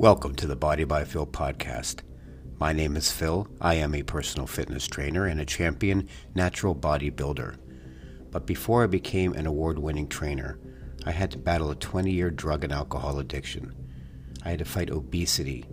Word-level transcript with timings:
Welcome 0.00 0.34
to 0.36 0.46
the 0.46 0.56
Body 0.56 0.84
by 0.84 1.04
Phil 1.04 1.26
podcast. 1.26 2.00
My 2.58 2.72
name 2.72 2.96
is 2.96 3.12
Phil. 3.12 3.46
I 3.60 3.74
am 3.74 3.94
a 3.94 4.02
personal 4.02 4.46
fitness 4.46 4.86
trainer 4.86 5.26
and 5.26 5.38
a 5.38 5.44
champion 5.44 6.08
natural 6.34 6.74
bodybuilder. 6.74 7.58
But 8.30 8.46
before 8.46 8.82
I 8.82 8.86
became 8.86 9.34
an 9.34 9.46
award 9.46 9.78
winning 9.78 10.08
trainer, 10.08 10.58
I 11.04 11.10
had 11.10 11.30
to 11.32 11.38
battle 11.38 11.70
a 11.70 11.74
20 11.74 12.10
year 12.10 12.30
drug 12.30 12.64
and 12.64 12.72
alcohol 12.72 13.18
addiction. 13.18 13.74
I 14.42 14.48
had 14.48 14.60
to 14.60 14.64
fight 14.64 14.88
obesity, 14.88 15.66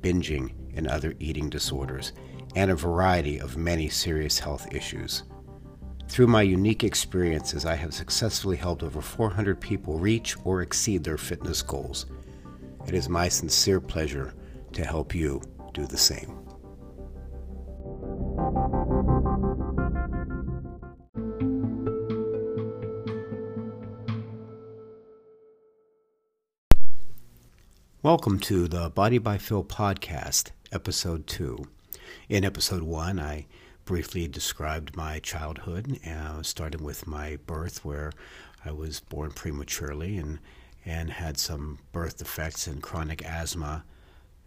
binging, 0.00 0.54
and 0.74 0.88
other 0.88 1.12
eating 1.20 1.50
disorders, 1.50 2.12
and 2.56 2.70
a 2.70 2.74
variety 2.74 3.38
of 3.38 3.58
many 3.58 3.90
serious 3.90 4.38
health 4.38 4.66
issues. 4.72 5.24
Through 6.08 6.28
my 6.28 6.40
unique 6.40 6.84
experiences, 6.84 7.66
I 7.66 7.74
have 7.74 7.92
successfully 7.92 8.56
helped 8.56 8.82
over 8.82 9.02
400 9.02 9.60
people 9.60 9.98
reach 9.98 10.38
or 10.42 10.62
exceed 10.62 11.04
their 11.04 11.18
fitness 11.18 11.60
goals. 11.60 12.06
It 12.86 12.92
is 12.92 13.08
my 13.08 13.28
sincere 13.28 13.80
pleasure 13.80 14.34
to 14.74 14.84
help 14.84 15.14
you 15.14 15.40
do 15.72 15.86
the 15.86 15.96
same. 15.96 16.38
Welcome 28.02 28.38
to 28.40 28.68
the 28.68 28.90
Body 28.90 29.16
by 29.16 29.38
Phil 29.38 29.64
podcast, 29.64 30.50
episode 30.70 31.26
2. 31.26 31.64
In 32.28 32.44
episode 32.44 32.82
1, 32.82 33.18
I 33.18 33.46
briefly 33.86 34.28
described 34.28 34.94
my 34.94 35.20
childhood, 35.20 35.98
uh, 36.06 36.42
starting 36.42 36.84
with 36.84 37.06
my 37.06 37.38
birth, 37.46 37.82
where 37.82 38.12
I 38.62 38.72
was 38.72 39.00
born 39.00 39.30
prematurely 39.30 40.18
and, 40.18 40.38
and 40.84 41.10
had 41.10 41.38
some 41.38 41.78
birth 41.92 42.18
defects 42.18 42.66
and 42.66 42.82
chronic 42.82 43.24
asthma 43.24 43.84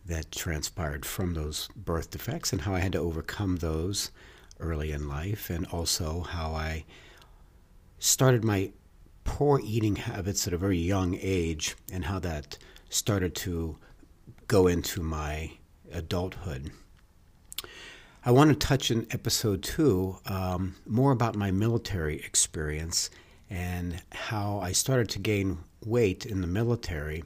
that 0.06 0.32
transpired 0.32 1.06
from 1.06 1.34
those 1.34 1.70
birth 1.76 2.12
defects, 2.12 2.52
and 2.54 2.62
how 2.62 2.74
I 2.74 2.80
had 2.80 2.94
to 2.94 3.00
overcome 3.00 3.58
those 3.58 4.12
early 4.60 4.92
in 4.92 5.08
life, 5.08 5.50
and 5.50 5.66
also 5.68 6.22
how 6.22 6.52
I 6.52 6.86
started 8.00 8.44
my 8.44 8.72
poor 9.24 9.60
eating 9.64 9.98
habits 9.98 10.48
at 10.48 10.54
a 10.54 10.58
very 10.58 10.78
young 10.78 11.18
age, 11.22 11.76
and 11.92 12.06
how 12.06 12.20
that 12.20 12.58
started 12.90 13.36
to 13.36 13.78
go 14.48 14.68
into 14.68 15.02
my 15.02 15.52
adulthood. 15.92 16.72
I 18.26 18.32
want 18.32 18.50
to 18.50 18.56
touch 18.56 18.92
in 18.92 19.08
episode 19.12 19.64
two 19.64 20.18
um, 20.26 20.76
more 20.86 21.12
about 21.12 21.36
my 21.36 21.52
military 21.52 22.18
experience 22.18 23.10
and 23.50 24.02
how 24.12 24.60
I 24.60 24.72
started 24.72 25.10
to 25.10 25.20
gain 25.20 25.60
weight 25.86 26.26
in 26.26 26.42
the 26.42 26.48
military, 26.48 27.24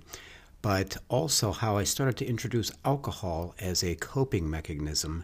but 0.62 0.98
also 1.10 1.52
how 1.52 1.78
I 1.78 1.84
started 1.84 2.18
to 2.18 2.26
introduce 2.26 2.72
alcohol 2.86 3.56
as 3.60 3.84
a 3.84 3.96
coping 3.96 4.50
mechanism 4.50 5.24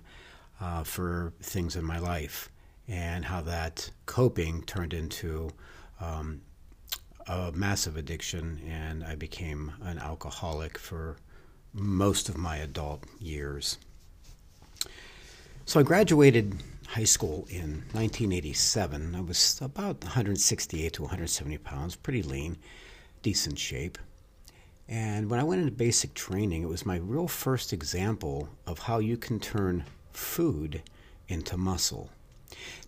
uh, 0.60 0.84
for 0.84 1.34
things 1.42 1.76
in 1.76 1.86
my 1.86 2.00
life, 2.00 2.50
and 2.88 3.26
how 3.26 3.42
that 3.42 3.92
coping 4.06 4.64
turned 4.64 4.94
into 4.94 5.52
um, 6.02 6.42
a 7.28 7.52
massive 7.52 7.98
addiction, 7.98 8.60
and 8.68 9.04
I 9.04 9.16
became 9.16 9.74
an 9.84 10.00
alcoholic 10.00 10.78
for 10.78 11.18
most 11.74 12.30
of 12.30 12.38
my 12.38 12.58
adult 12.58 13.04
years. 13.20 13.78
So 15.66 15.80
I 15.80 15.84
graduated 15.84 16.56
high 16.88 17.04
school 17.04 17.46
in 17.50 17.84
1987. 17.94 19.16
I 19.16 19.22
was 19.22 19.60
about 19.62 20.04
168 20.04 20.94
to 20.94 21.02
170 21.04 21.58
pounds, 21.60 21.96
pretty 21.96 22.24
lean, 22.24 22.58
decent 23.22 23.60
shape. 23.60 23.98
And 24.88 25.30
when 25.30 25.40
I 25.40 25.44
went 25.44 25.60
into 25.60 25.72
basic 25.74 26.14
training, 26.14 26.64
it 26.64 26.70
was 26.70 26.86
my 26.86 26.98
real 26.98 27.28
first 27.28 27.74
example 27.74 28.48
of 28.66 28.80
how 28.80 29.00
you 29.00 29.18
can 29.18 29.40
turn 29.40 29.84
food 30.14 30.82
into 31.28 31.58
muscle. 31.58 32.10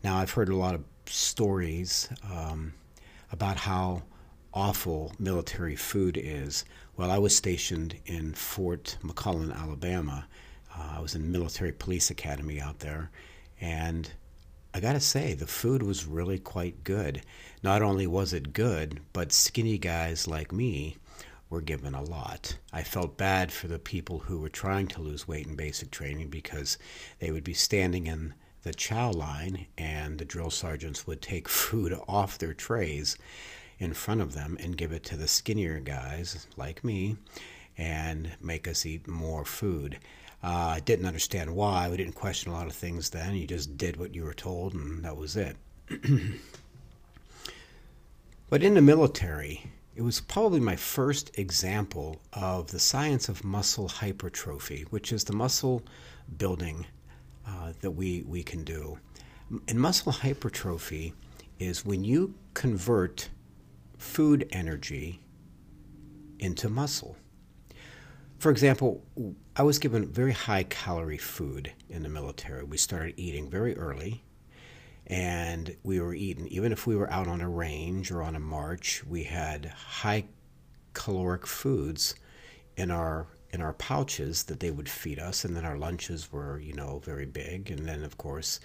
Now, 0.04 0.18
I've 0.18 0.32
heard 0.32 0.50
a 0.50 0.56
lot 0.56 0.76
of 0.76 0.84
stories 1.06 2.09
um, 2.32 2.74
about 3.32 3.58
how 3.58 4.04
awful 4.54 5.14
military 5.20 5.76
food 5.76 6.18
is. 6.18 6.64
Well, 6.96 7.12
I 7.12 7.18
was 7.18 7.36
stationed 7.36 7.96
in 8.06 8.34
Fort 8.34 8.98
McClellan, 9.04 9.52
Alabama. 9.52 10.26
Uh, 10.74 10.94
I 10.98 11.02
was 11.02 11.16
in 11.16 11.32
military 11.32 11.74
police 11.74 12.09
academy 12.09 12.62
out 12.62 12.80
there, 12.80 13.12
and 13.59 14.12
I 14.74 14.80
got 14.80 14.94
to 14.94 15.00
say, 15.00 15.34
the 15.34 15.47
food 15.47 15.81
was 15.81 16.06
really 16.06 16.38
quite 16.38 16.84
good. 16.84 17.24
Not 17.64 17.81
only 17.81 18.06
was 18.06 18.34
it 18.34 18.53
good, 18.53 19.00
but 19.14 19.31
skinny 19.31 19.78
guys 19.78 20.28
like 20.28 20.52
me 20.52 20.97
were 21.50 21.62
given 21.62 21.96
a 21.96 22.03
lot. 22.03 22.58
I 22.72 22.84
felt 22.84 23.18
bad 23.18 23.52
for 23.52 23.68
the 23.68 23.80
people 23.80 24.20
who 24.20 24.40
were 24.40 24.50
trying 24.50 24.88
to 24.90 25.02
lose 25.02 25.28
weight 25.28 25.47
in 25.47 25.56
basic 25.56 25.90
training 25.90 26.30
because 26.30 26.78
they 27.18 27.31
would 27.31 27.44
be 27.44 27.56
standing 27.56 28.06
in 28.08 28.36
the 28.62 28.74
chow 28.74 29.12
line 29.12 29.66
and 29.78 30.20
the 30.20 30.26
drill 30.26 30.52
sergeants 30.52 31.08
would 31.08 31.22
take 31.22 31.47
food 31.50 31.97
off 32.08 32.38
their 32.38 32.53
trays 32.53 33.18
in 33.80 33.94
front 33.94 34.22
of 34.22 34.34
them 34.34 34.58
and 34.59 34.78
give 34.78 34.91
it 34.91 35.03
to 35.06 35.18
the 35.18 35.28
skinnier 35.28 35.80
guys 35.80 36.47
like 36.58 36.84
me 36.84 37.16
and 37.78 38.31
make 38.41 38.68
us 38.68 38.86
eat 38.86 39.08
more 39.08 39.46
food. 39.46 39.97
Uh, 40.42 40.76
I 40.76 40.80
didn't 40.80 41.06
understand 41.06 41.54
why. 41.54 41.90
We 41.90 41.98
didn't 41.98 42.16
question 42.16 42.52
a 42.52 42.56
lot 42.56 42.68
of 42.68 42.74
things 42.74 43.10
then. 43.10 43.36
You 43.36 43.46
just 43.46 43.78
did 43.78 43.98
what 43.98 44.16
you 44.16 44.24
were 44.24 44.34
told, 44.34 44.74
and 44.74 45.04
that 45.04 45.18
was 45.18 45.36
it. 45.36 45.58
but 48.50 48.64
in 48.64 48.74
the 48.76 48.82
military, 48.82 49.66
it 49.96 50.02
was 50.02 50.22
probably 50.22 50.62
my 50.62 50.78
first 50.78 51.38
example 51.38 52.22
of 52.32 52.72
the 52.72 52.80
science 52.80 53.28
of 53.28 53.44
muscle 53.44 53.90
hypertrophy, 53.90 54.86
which 54.92 55.12
is 55.12 55.26
the 55.26 55.34
muscle 55.34 55.84
building 56.38 56.86
uh, 57.46 57.74
that 57.82 57.92
we, 57.92 58.22
we 58.22 58.42
can 58.42 58.64
do. 58.64 58.98
And 59.68 59.78
muscle 59.80 60.14
hypertrophy 60.14 61.14
is 61.58 61.86
when 61.86 62.06
you 62.06 62.34
convert 62.54 63.30
food 63.98 64.48
energy 64.52 65.20
into 66.40 66.70
muscle. 66.70 67.18
For 68.40 68.52
example, 68.52 69.04
I 69.58 69.64
was 69.64 69.80
given 69.80 70.08
very 70.08 70.32
high 70.32 70.64
calorie 70.64 71.18
food 71.18 71.74
in 71.90 72.04
the 72.04 72.10
military. 72.10 72.64
We 72.64 72.78
started 72.78 73.16
eating 73.18 73.50
very 73.50 73.78
early, 73.78 74.24
and 75.08 75.76
we 75.84 76.00
were 76.00 76.14
eating, 76.14 76.48
even 76.48 76.72
if 76.72 76.88
we 76.88 76.96
were 76.96 77.12
out 77.12 77.28
on 77.28 77.42
a 77.42 77.50
range 77.50 78.12
or 78.12 78.24
on 78.24 78.38
a 78.38 78.40
march, 78.40 79.04
we 79.04 79.24
had 79.24 79.66
high 79.66 80.24
caloric 80.94 81.46
foods 81.46 82.16
in 82.78 82.92
our 82.92 83.28
in 83.52 83.62
our 83.62 83.74
pouches 83.74 84.44
that 84.44 84.60
they 84.60 84.72
would 84.72 84.88
feed 84.88 85.20
us 85.20 85.44
and 85.44 85.56
then 85.56 85.66
our 85.66 85.78
lunches 85.78 86.32
were 86.32 86.60
you 86.60 86.74
know 86.74 87.00
very 87.04 87.26
big 87.26 87.72
and 87.72 87.88
then 87.88 88.04
of 88.04 88.18
course 88.18 88.60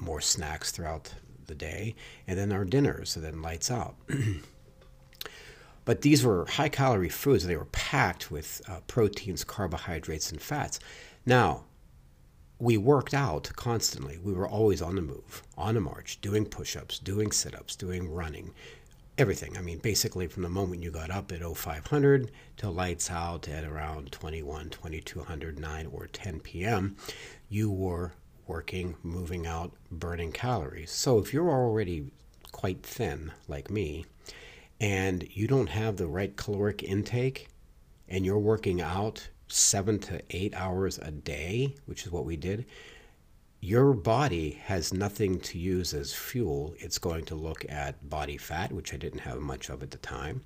more 0.00 0.20
snacks 0.20 0.70
throughout 0.70 1.12
the 1.46 1.54
day 1.54 1.94
and 2.26 2.38
then 2.38 2.52
our 2.52 2.64
dinners 2.64 3.14
and 3.14 3.24
then 3.24 3.42
lights 3.42 3.70
out 3.70 3.94
But 5.90 6.02
these 6.02 6.24
were 6.24 6.46
high 6.46 6.68
calorie 6.68 7.08
foods. 7.08 7.44
They 7.44 7.56
were 7.56 7.64
packed 7.64 8.30
with 8.30 8.62
uh, 8.68 8.78
proteins, 8.86 9.42
carbohydrates, 9.42 10.30
and 10.30 10.40
fats. 10.40 10.78
Now, 11.26 11.64
we 12.60 12.76
worked 12.76 13.12
out 13.12 13.50
constantly. 13.56 14.16
We 14.16 14.32
were 14.32 14.48
always 14.48 14.80
on 14.80 14.94
the 14.94 15.02
move, 15.02 15.42
on 15.58 15.76
a 15.76 15.80
march, 15.80 16.20
doing 16.20 16.46
push 16.46 16.76
ups, 16.76 17.00
doing 17.00 17.32
sit 17.32 17.56
ups, 17.56 17.74
doing 17.74 18.08
running, 18.08 18.54
everything. 19.18 19.58
I 19.58 19.62
mean, 19.62 19.78
basically 19.78 20.28
from 20.28 20.44
the 20.44 20.48
moment 20.48 20.80
you 20.80 20.92
got 20.92 21.10
up 21.10 21.32
at 21.32 21.42
0500 21.42 22.30
till 22.56 22.70
lights 22.70 23.10
out 23.10 23.48
at 23.48 23.64
around 23.64 24.12
21, 24.12 24.70
2200, 24.70 25.58
9, 25.58 25.88
or 25.92 26.06
10 26.06 26.38
p.m., 26.38 26.94
you 27.48 27.68
were 27.68 28.12
working, 28.46 28.94
moving 29.02 29.44
out, 29.44 29.72
burning 29.90 30.30
calories. 30.30 30.92
So 30.92 31.18
if 31.18 31.34
you're 31.34 31.50
already 31.50 32.12
quite 32.52 32.84
thin, 32.84 33.32
like 33.48 33.72
me, 33.72 34.06
and 34.80 35.26
you 35.30 35.46
don't 35.46 35.68
have 35.68 35.96
the 35.96 36.06
right 36.06 36.34
caloric 36.36 36.82
intake 36.82 37.48
and 38.08 38.24
you're 38.24 38.38
working 38.38 38.80
out 38.80 39.28
seven 39.48 39.98
to 39.98 40.20
eight 40.30 40.54
hours 40.54 40.98
a 40.98 41.10
day, 41.10 41.74
which 41.86 42.06
is 42.06 42.12
what 42.12 42.24
we 42.24 42.36
did, 42.36 42.66
your 43.60 43.92
body 43.92 44.52
has 44.64 44.92
nothing 44.92 45.38
to 45.38 45.58
use 45.58 45.92
as 45.92 46.14
fuel. 46.14 46.74
It's 46.78 46.98
going 46.98 47.26
to 47.26 47.34
look 47.34 47.64
at 47.68 48.08
body 48.08 48.38
fat, 48.38 48.72
which 48.72 48.94
I 48.94 48.96
didn't 48.96 49.20
have 49.20 49.38
much 49.38 49.68
of 49.68 49.82
at 49.82 49.90
the 49.90 49.98
time. 49.98 50.42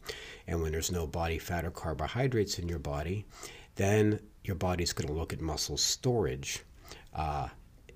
And 0.49 0.61
when 0.61 0.73
there's 0.73 0.91
no 0.91 1.07
body 1.07 1.39
fat 1.39 1.65
or 1.65 1.71
carbohydrates 1.71 2.59
in 2.59 2.69
your 2.69 2.81
body, 2.81 3.25
then 3.77 4.19
your 4.43 4.57
body's 4.57 4.93
going 4.93 5.07
to 5.09 5.15
look 5.15 5.33
at 5.33 5.41
muscle 5.41 5.77
storage 5.77 6.65
uh, 7.15 7.49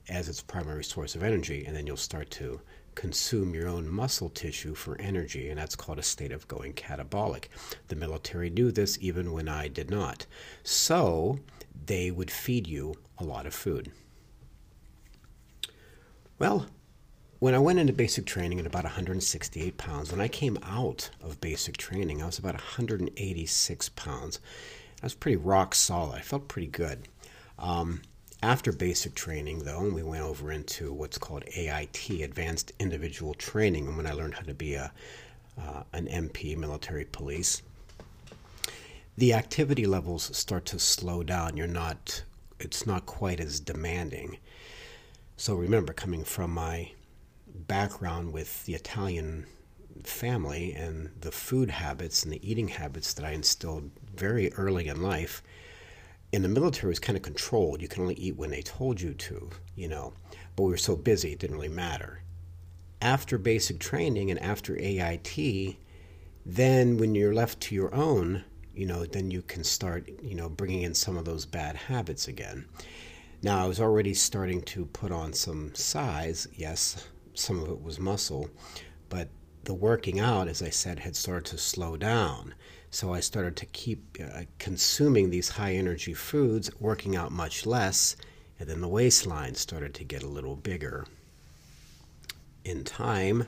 as 0.09 0.29
its 0.29 0.41
primary 0.41 0.85
source 0.85 1.17
of 1.17 1.25
energy. 1.25 1.65
And 1.67 1.75
then 1.75 1.87
you'll 1.87 1.97
start 1.97 2.31
to 2.33 2.61
consume 2.99 3.55
your 3.55 3.69
own 3.69 3.89
muscle 3.89 4.29
tissue 4.29 4.75
for 4.75 5.01
energy, 5.01 5.49
and 5.49 5.57
that's 5.57 5.77
called 5.77 6.01
a 6.01 6.03
state 6.03 6.33
of 6.33 6.49
going 6.49 6.73
catabolic. 6.73 7.45
The 7.87 7.95
military 7.95 8.51
knew 8.51 8.73
this 8.73 8.99
even 9.01 9.33
when 9.33 9.49
I 9.49 9.69
did 9.69 9.89
not. 9.89 10.27
So 10.65 11.39
they 11.87 12.11
would 12.11 12.29
feed 12.29 12.67
you 12.67 12.97
a 13.17 13.23
lot 13.23 13.47
of 13.47 13.55
food. 13.55 13.93
Well, 16.41 16.67
when 17.39 17.55
I 17.55 17.61
went 17.61 17.79
into 17.79 17.93
basic 17.93 18.27
training 18.27 18.59
at 18.59 18.67
about 18.67 18.83
168 18.83 19.77
pounds, 19.77 20.11
when 20.11 20.21
I 20.21 20.27
came 20.27 20.59
out 20.65 21.11
of 21.23 21.41
basic 21.41 21.77
training, 21.77 22.21
I 22.21 22.27
was 22.27 22.41
about 22.41 22.55
186 22.55 23.89
pounds. 23.91 24.41
I 25.01 25.07
was 25.07 25.15
pretty 25.15 25.37
rock 25.37 25.77
solid. 25.77 26.17
I 26.17 26.23
felt 26.23 26.49
pretty 26.49 26.67
good. 26.67 27.07
Um, 27.61 28.03
after 28.43 28.73
basic 28.73 29.15
training, 29.15 29.61
though, 29.61 29.89
we 29.89 30.03
went 30.03 30.25
over 30.25 30.53
into 30.53 30.93
what's 30.93 31.19
called 31.19 31.45
AIT, 31.57 32.11
Advanced 32.23 32.73
Individual 32.79 33.35
Training, 33.35 33.87
and 33.89 33.97
when 33.97 34.07
I 34.07 34.13
learned 34.13 34.35
how 34.35 34.43
to 34.43 34.55
be 34.55 34.75
a 34.75 34.93
uh, 35.61 35.83
an 35.93 36.07
MP, 36.07 36.57
military 36.57 37.05
police, 37.05 37.63
the 39.17 39.33
activity 39.35 39.87
levels 39.87 40.37
start 40.37 40.65
to 40.67 40.79
slow 40.79 41.23
down. 41.23 41.57
You're 41.57 41.67
not, 41.67 42.23
it's 42.61 42.87
not 42.87 43.07
quite 43.07 43.41
as 43.41 43.59
demanding. 43.59 44.39
So 45.37 45.55
remember, 45.55 45.93
coming 45.93 46.25
from 46.25 46.53
my 46.53 46.93
background 47.67 48.33
with 48.33 48.65
the 48.67 48.75
Italian 48.75 49.47
family 50.05 50.73
and 50.75 51.11
the 51.21 51.33
food 51.33 51.71
habits 51.71 52.23
and 52.23 52.33
the 52.33 52.49
eating 52.49 52.69
habits 52.69 53.13
that 53.15 53.25
I 53.25 53.33
instilled 53.33 53.91
very 54.15 54.53
early 54.55 54.87
in 54.87 55.03
life, 55.03 55.43
in 56.33 56.43
the 56.43 56.49
military 56.49 56.91
was 56.91 56.99
kind 56.99 57.17
of 57.17 57.23
controlled. 57.23 57.81
You 57.81 57.89
can 57.89 58.03
only 58.03 58.15
eat 58.15 58.37
when 58.37 58.51
they 58.51 58.63
told 58.63 59.01
you 59.01 59.15
to, 59.15 59.51
you 59.75 59.89
know. 59.89 60.13
But 60.57 60.65
we 60.65 60.71
were 60.71 60.77
so 60.77 60.97
busy, 60.97 61.33
it 61.33 61.39
didn't 61.39 61.57
really 61.57 61.69
matter. 61.69 62.23
After 63.01 63.39
basic 63.39 63.79
training 63.79 64.31
and 64.31 64.41
after 64.41 64.77
AIT, 64.77 65.77
then 66.45 66.99
when 66.99 67.15
you're 67.15 67.35
left 67.35 67.61
to 67.61 67.75
your 67.75 67.95
own, 67.95 68.45
you 68.75 68.87
know, 68.87 69.05
then 69.07 69.31
you 69.31 69.43
can 69.43 69.65
start, 69.65 70.09
you 70.23 70.35
know, 70.35 70.49
bringing 70.49 70.83
in 70.83 70.95
some 70.95 71.17
of 71.17 71.25
those 71.25 71.47
bad 71.47 71.77
habits 71.77 72.29
again. 72.29 72.67
Now, 73.43 73.63
I 73.65 73.69
was 73.69 73.81
already 73.81 74.15
starting 74.15 74.63
to 74.63 74.87
put 74.87 75.13
on 75.13 75.33
some 75.33 75.75
size. 75.75 76.49
Yes, 76.55 77.07
some 77.35 77.63
of 77.63 77.71
it 77.71 77.83
was 77.83 78.01
muscle, 78.01 78.51
but 79.09 79.29
the 79.65 79.75
working 79.75 80.19
out, 80.19 80.49
as 80.49 80.63
I 80.63 80.71
said, 80.71 80.99
had 80.99 81.15
started 81.15 81.45
to 81.51 81.59
slow 81.59 81.97
down. 81.97 82.55
So 82.91 83.13
I 83.13 83.21
started 83.21 83.55
to 83.57 83.67
keep 83.67 84.17
uh, 84.19 84.45
consuming 84.59 85.29
these 85.29 85.51
high 85.51 85.75
energy 85.75 86.15
foods, 86.15 86.71
working 86.81 87.17
out 87.17 87.31
much 87.31 87.67
less, 87.67 88.17
and 88.59 88.69
then 88.69 88.81
the 88.81 88.89
waistline 88.89 89.55
started 89.55 89.93
to 89.95 90.05
get 90.05 90.23
a 90.23 90.29
little 90.29 90.57
bigger. 90.57 91.07
In 92.65 92.85
time, 92.85 93.47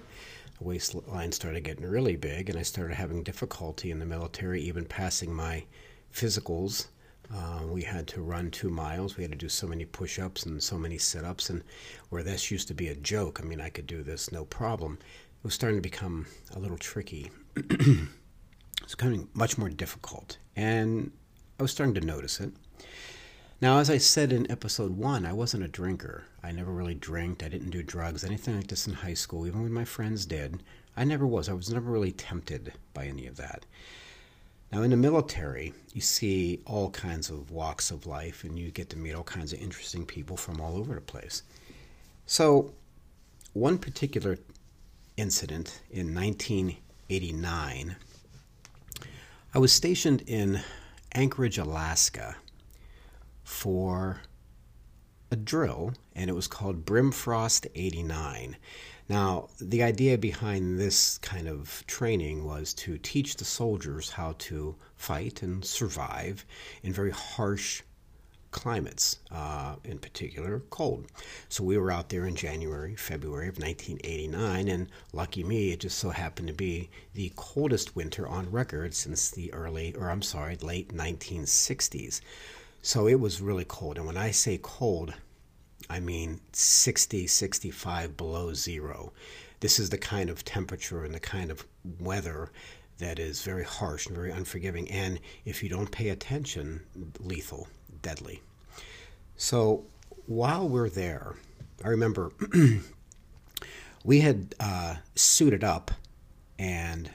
the 0.59 0.65
waistline 0.65 1.33
started 1.33 1.65
getting 1.65 1.89
really 1.89 2.17
big, 2.17 2.51
and 2.51 2.59
I 2.59 2.63
started 2.63 2.95
having 2.95 3.23
difficulty 3.23 3.91
in 3.91 3.99
the 3.99 4.05
military, 4.05 4.61
even 4.61 4.85
passing 4.85 5.33
my 5.33 5.65
physicals. 6.13 6.89
Uh, 7.33 7.63
we 7.67 7.83
had 7.83 8.07
to 8.09 8.21
run 8.21 8.51
two 8.51 8.69
miles. 8.69 9.17
We 9.17 9.25
had 9.25 9.33
to 9.33 9.39
do 9.39 9.49
so 9.49 9.67
many 9.67 9.87
push 9.87 10.19
ups 10.19 10.45
and 10.45 10.63
so 10.63 10.77
many 10.77 10.99
sit 10.99 11.25
ups, 11.25 11.49
and 11.49 11.65
where 12.11 12.23
this 12.23 12.51
used 12.51 12.69
to 12.69 12.75
be 12.75 12.89
a 12.89 12.95
joke, 12.95 13.41
I 13.41 13.47
mean, 13.47 13.61
I 13.61 13.71
could 13.71 13.87
do 13.87 14.03
this 14.03 14.31
no 14.31 14.45
problem. 14.45 14.99
It 15.01 15.45
was 15.45 15.55
starting 15.55 15.79
to 15.79 15.83
become 15.83 16.27
a 16.55 16.59
little 16.59 16.79
tricky. 16.79 17.31
It's 18.91 18.97
becoming 18.97 19.29
much 19.35 19.57
more 19.57 19.69
difficult, 19.69 20.39
and 20.57 21.13
I 21.61 21.63
was 21.63 21.71
starting 21.71 21.95
to 21.95 22.01
notice 22.01 22.41
it. 22.41 22.51
Now, 23.61 23.79
as 23.79 23.89
I 23.89 23.99
said 23.99 24.33
in 24.33 24.51
episode 24.51 24.97
one, 24.97 25.25
I 25.25 25.33
wasn't 25.33 25.63
a 25.63 25.69
drinker. 25.69 26.25
I 26.43 26.51
never 26.51 26.73
really 26.73 26.97
drank. 26.97 27.45
I 27.45 27.49
didn't 27.49 27.71
do 27.71 27.85
drugs, 27.85 28.25
anything 28.25 28.57
like 28.57 28.67
this 28.67 28.89
in 28.89 28.95
high 28.95 29.15
school, 29.15 29.47
even 29.47 29.63
when 29.63 29.73
my 29.73 29.85
friends 29.85 30.27
did. 30.27 30.65
I 30.97 31.05
never 31.05 31.25
was. 31.25 31.49
I 31.49 31.53
was 31.53 31.71
never 31.71 31.89
really 31.89 32.11
tempted 32.11 32.73
by 32.93 33.05
any 33.05 33.29
of 33.29 33.37
that. 33.37 33.65
Now, 34.73 34.83
in 34.83 34.91
the 34.91 34.97
military, 34.97 35.73
you 35.95 36.01
see 36.01 36.59
all 36.67 36.91
kinds 36.91 37.31
of 37.31 37.53
walks 37.53 37.93
of 37.93 38.07
life, 38.07 38.43
and 38.43 38.59
you 38.59 38.73
get 38.73 38.91
to 38.91 38.99
meet 38.99 39.15
all 39.15 39.23
kinds 39.23 39.53
of 39.53 39.61
interesting 39.61 40.05
people 40.05 40.37
from 40.37 40.61
all 40.61 40.77
over 40.77 40.97
the 40.97 41.01
place. 41.01 41.45
So, 42.27 42.75
one 43.53 43.79
particular 43.79 44.37
incident 45.17 45.81
in 45.93 46.13
1989 46.13 47.95
I 49.53 49.59
was 49.59 49.73
stationed 49.73 50.23
in 50.29 50.61
Anchorage, 51.13 51.59
Alaska 51.59 52.37
for 53.43 54.21
a 55.33 55.35
drill, 55.35 55.95
and 56.15 56.31
it 56.31 56.35
was 56.35 56.47
called 56.47 56.85
Brimfrost 56.85 57.67
89. 57.75 58.57
Now, 59.09 59.49
the 59.61 59.83
idea 59.83 60.17
behind 60.19 60.79
this 60.79 61.19
kind 61.19 61.49
of 61.49 61.83
training 61.89 62.45
was 62.45 62.73
to 62.75 62.97
teach 62.97 63.37
the 63.37 63.45
soldiers 63.45 64.11
how 64.11 64.37
to 64.39 64.77
fight 64.95 65.43
and 65.43 65.65
survive 65.65 66.47
in 66.85 66.93
very 66.93 67.11
harsh 67.11 67.83
climates, 68.51 69.19
uh, 69.31 69.77
in 69.85 69.99
particular 69.99 70.61
cold. 70.71 71.07
So 71.49 71.63
we 71.63 71.79
were 71.79 71.91
out 71.91 72.09
there 72.09 72.27
in 72.27 72.35
January, 72.35 72.97
February 72.97 73.49
of 73.49 73.59
1989, 73.59 74.69
and 74.69 74.89
lucky 75.13 75.45
me, 75.45 75.73
it 75.73 75.81
just 75.81 75.99
so 75.99 76.11
happened 76.11 76.49
to 76.49 76.55
be 76.55 76.91
the 77.15 77.33
coldest 77.37 77.95
winter 77.95 78.27
on 78.27 78.51
record 78.51 78.95
since 78.95 79.31
the 79.31 79.53
early, 79.53 79.95
or 79.95 80.11
I'm 80.11 80.23
sorry, 80.23 80.57
late 80.57 80.95
1960s. 80.95 82.21
So 82.83 83.07
it 83.07 83.21
was 83.21 83.41
really 83.41 83.65
cold. 83.65 83.99
And 83.99 84.07
when 84.07 84.17
I 84.17 84.31
say 84.31 84.59
cold, 84.61 85.15
I 85.89 86.01
mean 86.01 86.41
60, 86.53 87.27
65 87.27 88.17
below 88.17 88.55
zero. 88.55 89.13
This 89.61 89.79
is 89.79 89.91
the 89.91 89.99
kind 89.99 90.31
of 90.31 90.45
temperature 90.45 91.05
and 91.05 91.15
the 91.15 91.21
kind 91.21 91.51
of 91.51 91.67
weather 91.99 92.51
that 92.99 93.19
is 93.19 93.43
very 93.43 93.65
harsh 93.65 94.07
and 94.07 94.17
very 94.17 94.31
unforgiving. 94.31 94.91
And 94.91 95.21
if 95.45 95.63
you 95.63 95.69
don't 95.69 95.91
pay 95.91 96.09
attention, 96.09 96.83
lethal 97.19 97.69
deadly. 98.03 98.43
So 99.37 99.85
while 100.27 100.69
we're 100.69 100.89
there, 100.89 101.35
I 101.85 101.89
remember 101.89 102.33
we 104.05 104.21
had 104.21 104.55
uh, 104.61 104.97
suited 105.15 105.65
up, 105.65 105.91
and 106.59 107.11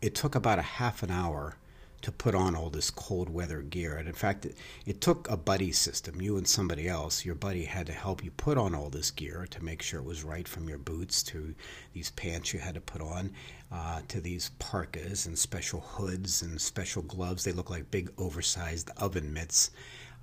it 0.00 0.14
took 0.14 0.34
about 0.34 0.58
a 0.58 0.62
half 0.62 1.02
an 1.02 1.10
hour 1.10 1.56
to 2.04 2.12
put 2.12 2.34
on 2.34 2.54
all 2.54 2.68
this 2.68 2.90
cold 2.90 3.30
weather 3.30 3.62
gear. 3.62 3.96
And 3.96 4.06
in 4.06 4.14
fact, 4.14 4.44
it, 4.44 4.58
it, 4.84 5.00
took 5.00 5.26
a 5.30 5.38
buddy 5.38 5.72
system. 5.72 6.20
You 6.20 6.36
and 6.36 6.46
somebody 6.46 6.86
else, 6.86 7.24
your 7.24 7.34
buddy 7.34 7.64
had 7.64 7.86
to 7.86 7.94
help 7.94 8.22
you 8.22 8.30
put 8.30 8.58
on 8.58 8.74
all 8.74 8.90
this 8.90 9.10
gear 9.10 9.46
to 9.48 9.64
make 9.64 9.80
sure 9.80 10.00
it 10.00 10.06
was 10.06 10.22
right 10.22 10.46
from 10.46 10.68
your 10.68 10.76
boots 10.76 11.22
to 11.24 11.54
these 11.94 12.10
pants 12.10 12.52
you 12.52 12.60
had 12.60 12.74
to 12.74 12.80
put 12.82 13.00
on 13.00 13.32
uh, 13.72 14.02
to 14.08 14.20
these 14.20 14.50
parkas 14.58 15.24
and 15.24 15.38
special 15.38 15.80
hoods 15.80 16.42
and 16.42 16.60
special 16.60 17.00
gloves. 17.00 17.42
They 17.42 17.52
look 17.52 17.70
like 17.70 17.90
big 17.90 18.12
oversized 18.18 18.90
oven 18.98 19.32
mitts. 19.32 19.70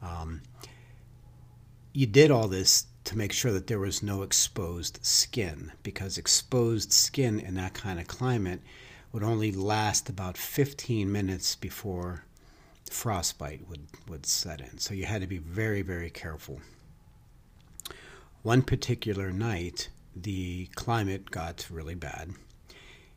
Um, 0.03 0.41
you 1.93 2.05
did 2.05 2.29
all 2.29 2.47
this 2.47 2.85
to 3.05 3.17
make 3.17 3.33
sure 3.33 3.51
that 3.53 3.65
there 3.65 3.79
was 3.79 4.03
no 4.03 4.21
exposed 4.21 4.99
skin 5.01 5.71
because 5.81 6.19
exposed 6.19 6.93
skin 6.93 7.39
in 7.39 7.55
that 7.55 7.73
kind 7.73 7.99
of 7.99 8.05
climate 8.05 8.61
would 9.11 9.23
only 9.23 9.51
last 9.51 10.09
about 10.09 10.37
15 10.37 11.11
minutes 11.11 11.55
before 11.55 12.23
frostbite 12.89 13.67
would, 13.67 13.87
would 14.07 14.25
set 14.25 14.61
in. 14.61 14.77
So 14.77 14.93
you 14.93 15.05
had 15.05 15.21
to 15.21 15.27
be 15.27 15.37
very, 15.37 15.81
very 15.81 16.09
careful. 16.09 16.61
One 18.43 18.61
particular 18.61 19.31
night, 19.31 19.89
the 20.15 20.67
climate 20.75 21.31
got 21.31 21.67
really 21.69 21.95
bad, 21.95 22.31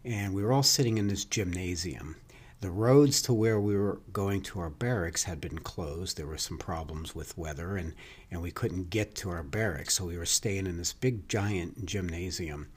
and 0.05 0.35
we 0.35 0.45
were 0.45 0.53
all 0.53 0.63
sitting 0.63 0.99
in 0.99 1.09
this 1.09 1.25
gymnasium. 1.25 2.17
The 2.61 2.71
roads 2.71 3.21
to 3.23 3.33
where 3.35 3.61
we 3.61 3.77
were 3.77 4.01
going 4.13 4.43
to 4.43 4.61
our 4.61 4.71
barracks 4.71 5.25
had 5.25 5.41
been 5.41 5.59
closed. 5.59 6.17
There 6.17 6.27
were 6.27 6.39
some 6.39 6.57
problems 6.57 7.15
with 7.15 7.37
weather, 7.37 7.77
and, 7.77 7.95
and 8.31 8.41
we 8.41 8.51
couldn't 8.51 8.91
get 8.91 9.15
to 9.17 9.31
our 9.31 9.43
barracks. 9.43 9.95
So 9.95 10.07
we 10.07 10.17
were 10.17 10.25
staying 10.25 10.67
in 10.67 10.79
this 10.79 10.93
big, 10.93 11.29
giant 11.29 11.85
gymnasium. 11.85 12.69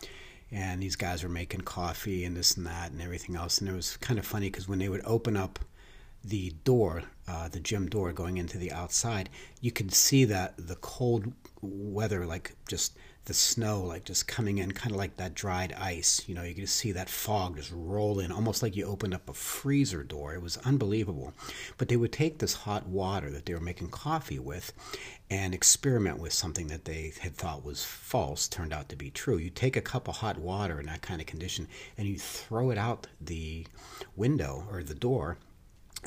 And 0.51 0.81
these 0.81 0.95
guys 0.95 1.23
were 1.23 1.29
making 1.29 1.61
coffee 1.61 2.23
and 2.23 2.35
this 2.35 2.55
and 2.55 2.65
that 2.65 2.91
and 2.91 3.01
everything 3.01 3.35
else. 3.35 3.57
And 3.59 3.69
it 3.69 3.73
was 3.73 3.97
kind 3.97 4.19
of 4.19 4.25
funny 4.25 4.49
because 4.49 4.67
when 4.67 4.79
they 4.79 4.89
would 4.89 5.01
open 5.05 5.35
up 5.35 5.59
the 6.23 6.53
door, 6.63 7.03
uh, 7.27 7.47
the 7.47 7.59
gym 7.59 7.87
door 7.87 8.11
going 8.13 8.37
into 8.37 8.57
the 8.57 8.71
outside, 8.71 9.29
you 9.61 9.71
could 9.71 9.93
see 9.93 10.25
that 10.25 10.53
the 10.57 10.75
cold 10.75 11.33
weather, 11.61 12.25
like 12.25 12.55
just 12.67 12.97
the 13.27 13.33
snow 13.33 13.81
like 13.81 14.03
just 14.05 14.27
coming 14.27 14.57
in 14.57 14.71
kind 14.71 14.91
of 14.91 14.97
like 14.97 15.17
that 15.17 15.33
dried 15.33 15.73
ice 15.73 16.23
you 16.27 16.33
know 16.33 16.43
you 16.43 16.55
could 16.55 16.69
see 16.69 16.93
that 16.93 17.09
fog 17.09 17.57
just 17.57 17.71
roll 17.73 18.19
in 18.19 18.31
almost 18.31 18.63
like 18.63 18.75
you 18.75 18.85
opened 18.85 19.13
up 19.13 19.29
a 19.29 19.33
freezer 19.33 20.03
door. 20.03 20.33
It 20.33 20.41
was 20.41 20.57
unbelievable. 20.57 21.33
But 21.77 21.87
they 21.87 21.97
would 21.97 22.11
take 22.11 22.37
this 22.37 22.53
hot 22.53 22.87
water 22.87 23.29
that 23.31 23.45
they 23.45 23.53
were 23.53 23.59
making 23.59 23.89
coffee 23.89 24.39
with 24.39 24.73
and 25.29 25.53
experiment 25.53 26.19
with 26.19 26.33
something 26.33 26.67
that 26.67 26.85
they 26.85 27.13
had 27.19 27.35
thought 27.35 27.65
was 27.65 27.83
false 27.83 28.47
turned 28.47 28.73
out 28.73 28.89
to 28.89 28.95
be 28.95 29.09
true. 29.09 29.37
You 29.37 29.49
take 29.49 29.75
a 29.75 29.81
cup 29.81 30.07
of 30.07 30.17
hot 30.17 30.37
water 30.37 30.79
in 30.79 30.85
that 30.85 31.01
kind 31.01 31.19
of 31.19 31.27
condition 31.27 31.67
and 31.97 32.07
you 32.07 32.17
throw 32.17 32.69
it 32.69 32.77
out 32.77 33.07
the 33.19 33.67
window 34.15 34.65
or 34.71 34.83
the 34.83 34.95
door 34.95 35.37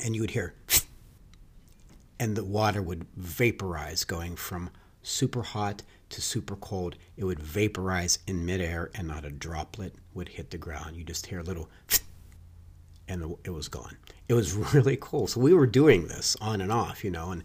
and 0.03 0.15
you 0.15 0.23
would 0.23 0.31
hear 0.31 0.55
and 2.21 2.37
the 2.37 2.45
water 2.45 2.81
would 2.81 3.07
vaporize 3.17 4.05
going 4.05 4.37
from 4.37 4.71
super 5.03 5.43
hot 5.43 5.83
to 6.11 6.21
super 6.21 6.57
cold, 6.57 6.97
it 7.17 7.25
would 7.25 7.40
vaporize 7.40 8.19
in 8.26 8.45
midair 8.45 8.90
and 8.95 9.09
not 9.09 9.25
a 9.25 9.31
droplet 9.31 9.95
would 10.14 10.29
hit 10.29 10.50
the 10.50 10.59
ground. 10.59 10.97
You 10.97 11.05
just 11.05 11.26
hear 11.26 11.40
a 11.40 11.43
little 11.43 11.69
and 13.09 13.37
it 13.45 13.50
was 13.50 13.69
gone. 13.69 13.97
It 14.29 14.35
was 14.35 14.55
really 14.75 14.99
cool. 15.00 15.26
So 15.26 15.40
we 15.40 15.55
were 15.55 15.67
doing 15.67 16.09
this 16.09 16.37
on 16.40 16.61
and 16.61 16.73
off, 16.73 17.05
you 17.05 17.11
know, 17.11 17.31
and 17.31 17.43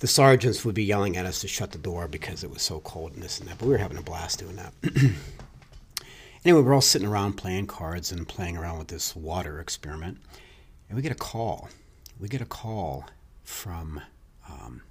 the 0.00 0.06
sergeants 0.06 0.64
would 0.64 0.74
be 0.74 0.84
yelling 0.84 1.16
at 1.16 1.26
us 1.26 1.40
to 1.40 1.48
shut 1.48 1.72
the 1.72 1.78
door 1.78 2.08
because 2.08 2.44
it 2.44 2.50
was 2.50 2.62
so 2.62 2.80
cold 2.80 3.12
and 3.12 3.22
this 3.22 3.38
and 3.38 3.48
that, 3.48 3.58
but 3.58 3.66
we 3.66 3.72
were 3.72 3.78
having 3.78 3.98
a 3.98 4.02
blast 4.02 4.40
doing 4.40 4.56
that. 4.56 4.74
anyway, 6.44 6.60
we're 6.60 6.74
all 6.74 6.80
sitting 6.80 7.08
around 7.08 7.34
playing 7.34 7.66
cards 7.66 8.12
and 8.12 8.28
playing 8.28 8.56
around 8.56 8.78
with 8.78 8.88
this 8.88 9.14
water 9.16 9.60
experiment, 9.60 10.18
and 10.88 10.96
we 10.96 11.02
get 11.02 11.12
a 11.12 11.14
call 11.14 11.68
we 12.18 12.28
get 12.28 12.40
a 12.40 12.46
call 12.46 13.06
from 13.42 14.00
um, 14.48 14.82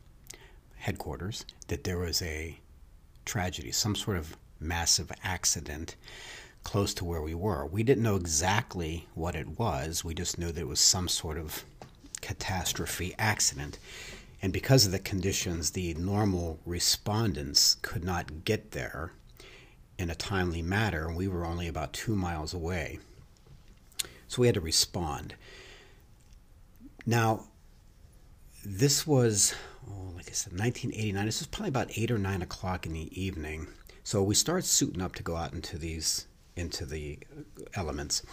headquarters 0.77 1.45
that 1.67 1.83
there 1.83 1.97
was 1.97 2.21
a 2.21 2.59
tragedy, 3.25 3.71
some 3.71 3.95
sort 3.95 4.17
of 4.17 4.37
massive 4.59 5.11
accident 5.23 5.95
close 6.63 6.93
to 6.93 7.05
where 7.05 7.21
we 7.21 7.33
were. 7.33 7.65
We 7.65 7.83
didn't 7.83 8.03
know 8.03 8.15
exactly 8.15 9.07
what 9.13 9.35
it 9.35 9.59
was, 9.59 10.03
we 10.03 10.13
just 10.13 10.37
knew 10.37 10.51
that 10.51 10.61
it 10.61 10.67
was 10.67 10.79
some 10.79 11.07
sort 11.07 11.37
of 11.37 11.63
catastrophe 12.21 13.13
accident. 13.19 13.79
And 14.41 14.51
because 14.51 14.85
of 14.85 14.91
the 14.91 14.99
conditions, 14.99 15.71
the 15.71 15.93
normal 15.93 16.59
respondents 16.65 17.75
could 17.81 18.03
not 18.03 18.43
get 18.45 18.71
there 18.71 19.11
in 19.97 20.09
a 20.09 20.15
timely 20.15 20.61
manner, 20.61 21.07
and 21.07 21.15
we 21.15 21.27
were 21.27 21.45
only 21.45 21.67
about 21.67 21.93
two 21.93 22.15
miles 22.15 22.53
away. 22.53 22.99
So 24.27 24.41
we 24.41 24.47
had 24.47 24.55
to 24.55 24.61
respond. 24.61 25.35
Now, 27.05 27.45
this 28.65 29.05
was, 29.05 29.53
like 30.23 30.31
I 30.31 30.35
said, 30.35 30.53
1989. 30.53 31.25
This 31.25 31.41
was 31.41 31.47
probably 31.47 31.67
about 31.67 31.97
eight 31.97 32.09
or 32.09 32.17
nine 32.17 32.41
o'clock 32.41 32.85
in 32.85 32.93
the 32.93 33.21
evening. 33.21 33.67
So 34.05 34.23
we 34.23 34.35
started 34.35 34.65
suiting 34.65 35.01
up 35.01 35.15
to 35.15 35.23
go 35.23 35.35
out 35.35 35.51
into 35.53 35.77
these 35.77 36.27
into 36.55 36.85
the 36.85 37.19
elements, 37.73 38.23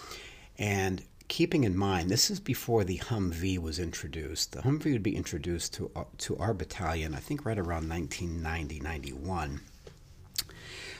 and 0.56 1.02
keeping 1.26 1.64
in 1.64 1.76
mind 1.76 2.08
this 2.08 2.30
is 2.30 2.38
before 2.38 2.84
the 2.84 2.98
Humvee 2.98 3.58
was 3.58 3.80
introduced. 3.80 4.52
The 4.52 4.62
Humvee 4.62 4.92
would 4.92 5.02
be 5.02 5.16
introduced 5.16 5.74
to 5.74 5.90
uh, 5.96 6.04
to 6.18 6.36
our 6.36 6.54
battalion, 6.54 7.12
I 7.12 7.18
think, 7.18 7.44
right 7.44 7.58
around 7.58 7.88
1990 7.88 8.78
91. 8.78 9.60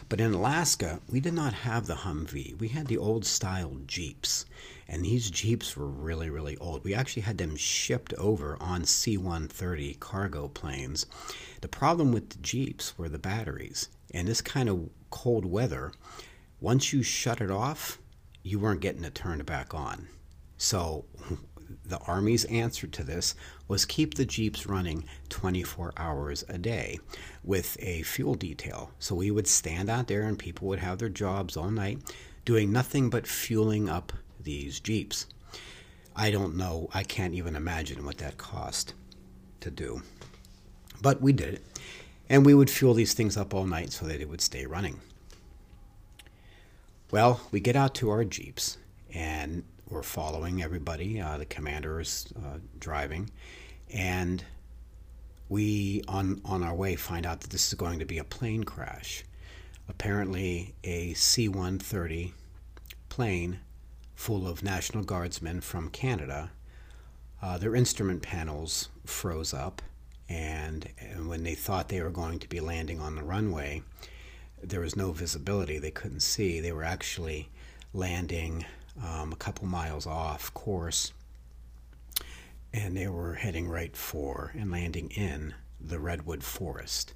But 0.09 0.20
in 0.20 0.35
Alaska, 0.35 1.00
we 1.09 1.20
did 1.20 1.35
not 1.35 1.52
have 1.52 1.87
the 1.87 2.02
Humvee. 2.02 2.59
We 2.59 2.68
had 2.68 2.88
the 2.88 2.99
old 2.99 3.25
style 3.25 3.76
Jeeps. 3.87 4.44
And 4.92 5.04
these 5.04 5.30
Jeeps 5.30 5.76
were 5.76 5.87
really, 5.87 6.30
really 6.30 6.56
old. 6.56 6.82
We 6.82 6.94
actually 6.94 7.23
had 7.23 7.38
them 7.38 7.54
shipped 7.54 8.12
over 8.14 8.59
on 8.61 8.85
C 8.85 9.16
130 9.16 9.94
cargo 9.94 10.49
planes. 10.49 11.06
The 11.61 11.68
problem 11.68 12.11
with 12.11 12.30
the 12.30 12.38
Jeeps 12.38 12.99
were 12.99 13.09
the 13.09 13.16
batteries. 13.16 13.88
And 14.12 14.26
this 14.26 14.40
kind 14.40 14.68
of 14.68 14.90
cold 15.11 15.44
weather, 15.44 15.92
once 16.61 16.92
you 16.92 17.04
shut 17.04 17.40
it 17.40 17.52
off, 17.52 18.00
you 18.42 18.59
weren't 18.59 18.80
getting 18.80 19.04
it 19.04 19.14
turned 19.14 19.47
back 19.47 19.73
on. 19.75 20.09
So 20.59 21.04
the 21.85 21.99
Army's 21.99 22.44
answer 22.47 22.88
to 22.88 23.04
this 23.04 23.37
was 23.68 23.85
keep 23.85 24.14
the 24.14 24.26
Jeeps 24.26 24.66
running 24.66 25.04
24 25.28 25.92
hours 25.99 26.44
a 26.49 26.59
day 26.59 26.99
with 27.44 27.76
a 27.78 28.02
fuel 28.02 28.35
detail. 28.35 28.90
So 28.99 29.14
we 29.14 29.30
would 29.30 29.47
stand 29.47 29.88
out 29.88 30.09
there 30.09 30.23
and 30.23 30.37
people 30.37 30.66
would 30.66 30.80
have 30.80 30.99
their 30.99 31.09
jobs 31.09 31.56
all 31.56 31.70
night 31.70 32.00
doing 32.44 32.73
nothing 32.73 33.09
but 33.09 33.28
fueling 33.28 33.88
up 33.88 34.12
these 34.42 34.80
Jeeps. 34.80 35.26
I 36.16 36.30
don't 36.30 36.56
know, 36.56 36.88
I 36.92 37.02
can't 37.02 37.35
even 37.35 37.56
imagine 37.56 38.04
what 38.04 38.18
that 38.18 38.38
cost 38.38 38.94
to 39.61 39.70
do. 39.70 40.02
But 41.00 41.20
we 41.23 41.32
did 41.32 41.54
it. 41.54 41.62
And 42.28 42.44
we 42.47 42.54
would 42.54 42.70
fuel 42.70 42.94
these 42.94 43.14
things 43.14 43.37
up 43.37 43.54
all 43.54 43.66
night 43.66 43.92
so 43.92 44.06
that 44.06 44.20
it 44.20 44.28
would 44.28 44.40
stay 44.40 44.66
running. 44.66 45.00
Well, 47.11 47.40
we 47.50 47.61
get 47.61 47.75
out 47.75 47.94
to 47.97 48.11
our 48.11 48.25
Jeeps 48.25 48.78
and 49.12 49.64
we're 49.88 50.02
following 50.02 50.62
everybody. 50.62 51.20
Uh, 51.20 51.38
the 51.38 51.47
commander 51.47 52.00
is 52.00 52.32
uh, 52.37 52.59
driving. 52.78 53.30
And 53.92 54.44
we, 55.49 56.04
on, 56.06 56.40
on 56.44 56.62
our 56.62 56.75
way, 56.75 56.94
find 56.94 57.26
out 57.26 57.40
that 57.40 57.50
this 57.50 57.66
is 57.68 57.75
going 57.75 57.99
to 57.99 58.04
be 58.04 58.18
a 58.18 58.25
plane 58.25 58.62
crash. 58.62 59.25
Apparently, 59.88 60.75
a 60.85 61.14
C 61.14 61.49
130 61.49 62.32
plane 63.09 63.59
full 64.21 64.47
of 64.47 64.62
National 64.62 65.03
Guardsmen 65.03 65.62
from 65.62 65.89
Canada, 65.89 66.50
uh, 67.41 67.57
their 67.57 67.75
instrument 67.75 68.21
panels 68.21 68.91
froze 69.07 69.55
up, 69.55 69.81
and, 70.29 70.87
and 70.99 71.27
when 71.27 71.43
they 71.43 71.55
thought 71.55 71.89
they 71.89 72.03
were 72.03 72.11
going 72.11 72.39
to 72.39 72.47
be 72.47 72.61
landing 72.61 73.00
on 73.00 73.17
the 73.17 73.23
runway, 73.23 73.81
there 74.62 74.81
was 74.81 74.95
no 74.95 75.12
visibility. 75.12 75.79
They 75.79 75.91
couldn't 75.91 76.21
see. 76.21 76.61
They 76.61 76.71
were 76.71 76.85
actually 76.85 77.49
landing 77.95 78.67
um, 79.03 79.33
a 79.33 79.37
couple 79.37 79.67
miles 79.67 80.07
off 80.07 80.53
course, 80.53 81.15
and 82.75 82.95
they 82.95 83.09
were 83.09 83.33
heading 83.33 83.71
right 83.71 83.97
for 83.97 84.53
and 84.55 84.71
landing 84.71 85.11
in 85.12 85.55
the 85.81 85.99
redwood 85.99 86.45
forest. 86.45 87.15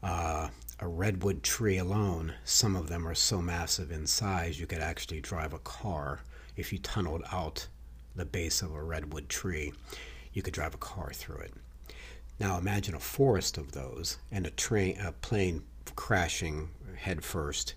Uh, 0.00 0.50
a 0.80 0.88
redwood 0.88 1.42
tree 1.42 1.78
alone, 1.78 2.34
some 2.44 2.74
of 2.74 2.88
them 2.88 3.06
are 3.06 3.14
so 3.14 3.40
massive 3.40 3.90
in 3.90 4.06
size 4.06 4.58
you 4.58 4.66
could 4.66 4.80
actually 4.80 5.20
drive 5.20 5.52
a 5.52 5.58
car 5.60 6.20
if 6.56 6.72
you 6.72 6.78
tunneled 6.78 7.22
out 7.32 7.68
the 8.16 8.24
base 8.24 8.62
of 8.62 8.72
a 8.74 8.82
redwood 8.82 9.28
tree. 9.28 9.72
You 10.32 10.42
could 10.42 10.54
drive 10.54 10.74
a 10.74 10.78
car 10.78 11.12
through 11.12 11.42
it. 11.42 11.54
Now 12.40 12.58
imagine 12.58 12.94
a 12.94 13.00
forest 13.00 13.56
of 13.58 13.72
those 13.72 14.18
and 14.32 14.46
a 14.46 14.50
train, 14.50 14.98
a 15.00 15.12
plane 15.12 15.62
crashing 15.94 16.70
headfirst 16.96 17.74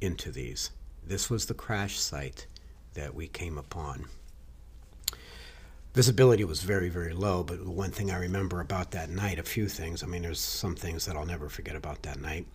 into 0.00 0.30
these. 0.30 0.70
This 1.02 1.30
was 1.30 1.46
the 1.46 1.54
crash 1.54 1.98
site 1.98 2.46
that 2.92 3.14
we 3.14 3.26
came 3.26 3.56
upon. 3.58 4.06
Visibility 5.94 6.42
was 6.42 6.60
very, 6.64 6.88
very 6.88 7.12
low, 7.12 7.44
but 7.44 7.64
one 7.64 7.92
thing 7.92 8.10
I 8.10 8.18
remember 8.18 8.60
about 8.60 8.90
that 8.90 9.10
night, 9.10 9.38
a 9.38 9.44
few 9.44 9.68
things. 9.68 10.02
I 10.02 10.06
mean, 10.06 10.22
there's 10.22 10.40
some 10.40 10.74
things 10.74 11.06
that 11.06 11.14
I'll 11.14 11.24
never 11.24 11.48
forget 11.48 11.76
about 11.76 12.02
that 12.02 12.20
night. 12.20 12.48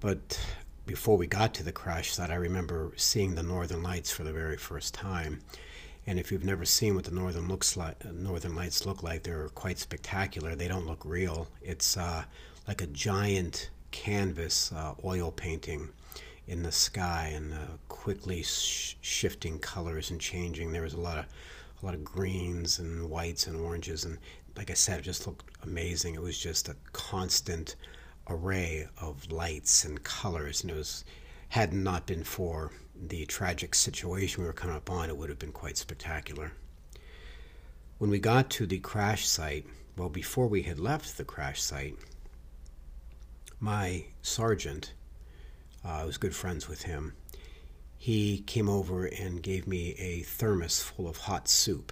But 0.00 0.38
before 0.84 1.16
we 1.16 1.26
got 1.26 1.54
to 1.54 1.62
the 1.62 1.72
crash 1.72 2.12
site, 2.12 2.28
I 2.28 2.34
remember 2.34 2.92
seeing 2.96 3.34
the 3.34 3.42
Northern 3.42 3.82
Lights 3.82 4.10
for 4.10 4.22
the 4.22 4.34
very 4.34 4.58
first 4.58 4.92
time. 4.92 5.40
And 6.06 6.18
if 6.18 6.30
you've 6.30 6.44
never 6.44 6.66
seen 6.66 6.94
what 6.94 7.04
the 7.04 7.10
northern 7.10 7.48
looks 7.48 7.74
like, 7.74 8.04
northern 8.04 8.54
lights 8.54 8.84
look 8.84 9.02
like, 9.02 9.22
they're 9.22 9.48
quite 9.48 9.78
spectacular. 9.78 10.54
They 10.54 10.68
don't 10.68 10.86
look 10.86 11.02
real. 11.06 11.48
It's 11.62 11.96
uh, 11.96 12.24
like 12.68 12.82
a 12.82 12.86
giant 12.88 13.70
canvas 13.92 14.70
uh, 14.72 14.92
oil 15.02 15.32
painting 15.32 15.88
in 16.46 16.62
the 16.62 16.72
sky 16.72 17.32
and 17.34 17.54
uh, 17.54 17.78
quickly 17.88 18.42
sh- 18.42 18.96
shifting 19.00 19.58
colors 19.58 20.10
and 20.10 20.20
changing. 20.20 20.72
There 20.72 20.82
was 20.82 20.92
a 20.92 21.00
lot 21.00 21.16
of 21.16 21.24
a 21.84 21.86
lot 21.86 21.94
of 21.94 22.02
greens 22.02 22.78
and 22.78 23.10
whites 23.10 23.46
and 23.46 23.60
oranges, 23.60 24.06
and 24.06 24.16
like 24.56 24.70
I 24.70 24.74
said, 24.74 25.00
it 25.00 25.02
just 25.02 25.26
looked 25.26 25.44
amazing. 25.62 26.14
It 26.14 26.22
was 26.22 26.38
just 26.38 26.70
a 26.70 26.76
constant 26.94 27.76
array 28.26 28.88
of 28.98 29.30
lights 29.30 29.84
and 29.84 30.02
colors, 30.02 30.62
and 30.62 30.70
it 30.70 30.76
was 30.76 31.04
had 31.50 31.74
not 31.74 32.06
been 32.06 32.24
for 32.24 32.72
the 33.08 33.26
tragic 33.26 33.74
situation 33.74 34.42
we 34.42 34.46
were 34.46 34.54
coming 34.54 34.74
up 34.74 34.90
on, 34.90 35.10
it 35.10 35.16
would 35.16 35.28
have 35.28 35.38
been 35.38 35.52
quite 35.52 35.76
spectacular. 35.76 36.52
When 37.98 38.08
we 38.08 38.18
got 38.18 38.48
to 38.52 38.66
the 38.66 38.78
crash 38.78 39.26
site, 39.26 39.66
well, 39.98 40.08
before 40.08 40.48
we 40.48 40.62
had 40.62 40.80
left 40.80 41.18
the 41.18 41.24
crash 41.24 41.62
site, 41.62 41.96
my 43.60 44.06
sergeant 44.22 44.94
uh, 45.84 45.88
I 45.88 46.04
was 46.06 46.16
good 46.16 46.34
friends 46.34 46.66
with 46.66 46.84
him. 46.84 47.12
He 48.04 48.40
came 48.40 48.68
over 48.68 49.06
and 49.06 49.42
gave 49.42 49.66
me 49.66 49.92
a 49.92 50.20
thermos 50.24 50.82
full 50.82 51.08
of 51.08 51.16
hot 51.16 51.48
soup. 51.48 51.90